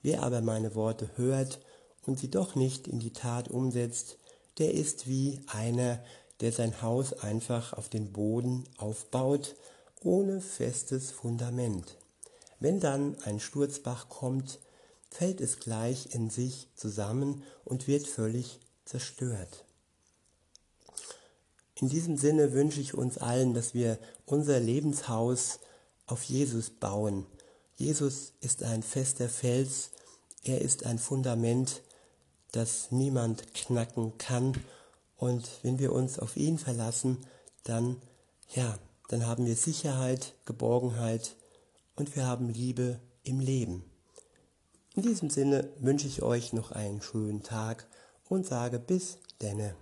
Wer 0.02 0.22
aber 0.22 0.40
meine 0.40 0.74
Worte 0.74 1.10
hört 1.16 1.60
und 2.06 2.18
sie 2.18 2.30
doch 2.30 2.54
nicht 2.54 2.88
in 2.88 2.98
die 2.98 3.12
Tat 3.12 3.48
umsetzt, 3.48 4.18
der 4.58 4.74
ist 4.74 5.06
wie 5.06 5.40
einer, 5.46 6.02
der 6.40 6.52
sein 6.52 6.82
Haus 6.82 7.12
einfach 7.12 7.72
auf 7.72 7.88
den 7.88 8.12
Boden 8.12 8.64
aufbaut, 8.76 9.54
ohne 10.02 10.40
festes 10.40 11.10
Fundament. 11.10 11.96
Wenn 12.58 12.80
dann 12.80 13.16
ein 13.22 13.40
Sturzbach 13.40 14.08
kommt, 14.08 14.58
fällt 15.10 15.40
es 15.40 15.60
gleich 15.60 16.14
in 16.14 16.30
sich 16.30 16.68
zusammen 16.74 17.42
und 17.64 17.86
wird 17.86 18.06
völlig 18.06 18.60
zerstört. 18.84 19.64
In 21.74 21.88
diesem 21.88 22.16
Sinne 22.16 22.52
wünsche 22.52 22.80
ich 22.80 22.94
uns 22.94 23.18
allen, 23.18 23.54
dass 23.54 23.74
wir 23.74 23.98
unser 24.24 24.60
Lebenshaus 24.60 25.58
auf 26.06 26.22
Jesus 26.24 26.70
bauen. 26.70 27.26
Jesus 27.76 28.34
ist 28.40 28.62
ein 28.62 28.82
fester 28.82 29.28
Fels, 29.28 29.90
er 30.44 30.60
ist 30.60 30.86
ein 30.86 30.98
Fundament, 30.98 31.82
das 32.52 32.92
niemand 32.92 33.54
knacken 33.54 34.16
kann. 34.18 34.52
Und 35.16 35.48
wenn 35.62 35.78
wir 35.78 35.92
uns 35.92 36.18
auf 36.18 36.36
ihn 36.36 36.58
verlassen, 36.58 37.18
dann, 37.64 38.00
ja, 38.54 38.78
dann 39.08 39.26
haben 39.26 39.46
wir 39.46 39.56
Sicherheit, 39.56 40.34
Geborgenheit 40.44 41.36
und 41.96 42.14
wir 42.14 42.26
haben 42.26 42.48
Liebe 42.48 43.00
im 43.24 43.40
Leben. 43.40 43.84
In 44.94 45.02
diesem 45.02 45.30
Sinne 45.30 45.68
wünsche 45.78 46.06
ich 46.06 46.22
euch 46.22 46.52
noch 46.52 46.70
einen 46.70 47.00
schönen 47.00 47.42
Tag 47.42 47.86
und 48.32 48.46
sage 48.46 48.78
bis 48.78 49.18
denne. 49.42 49.74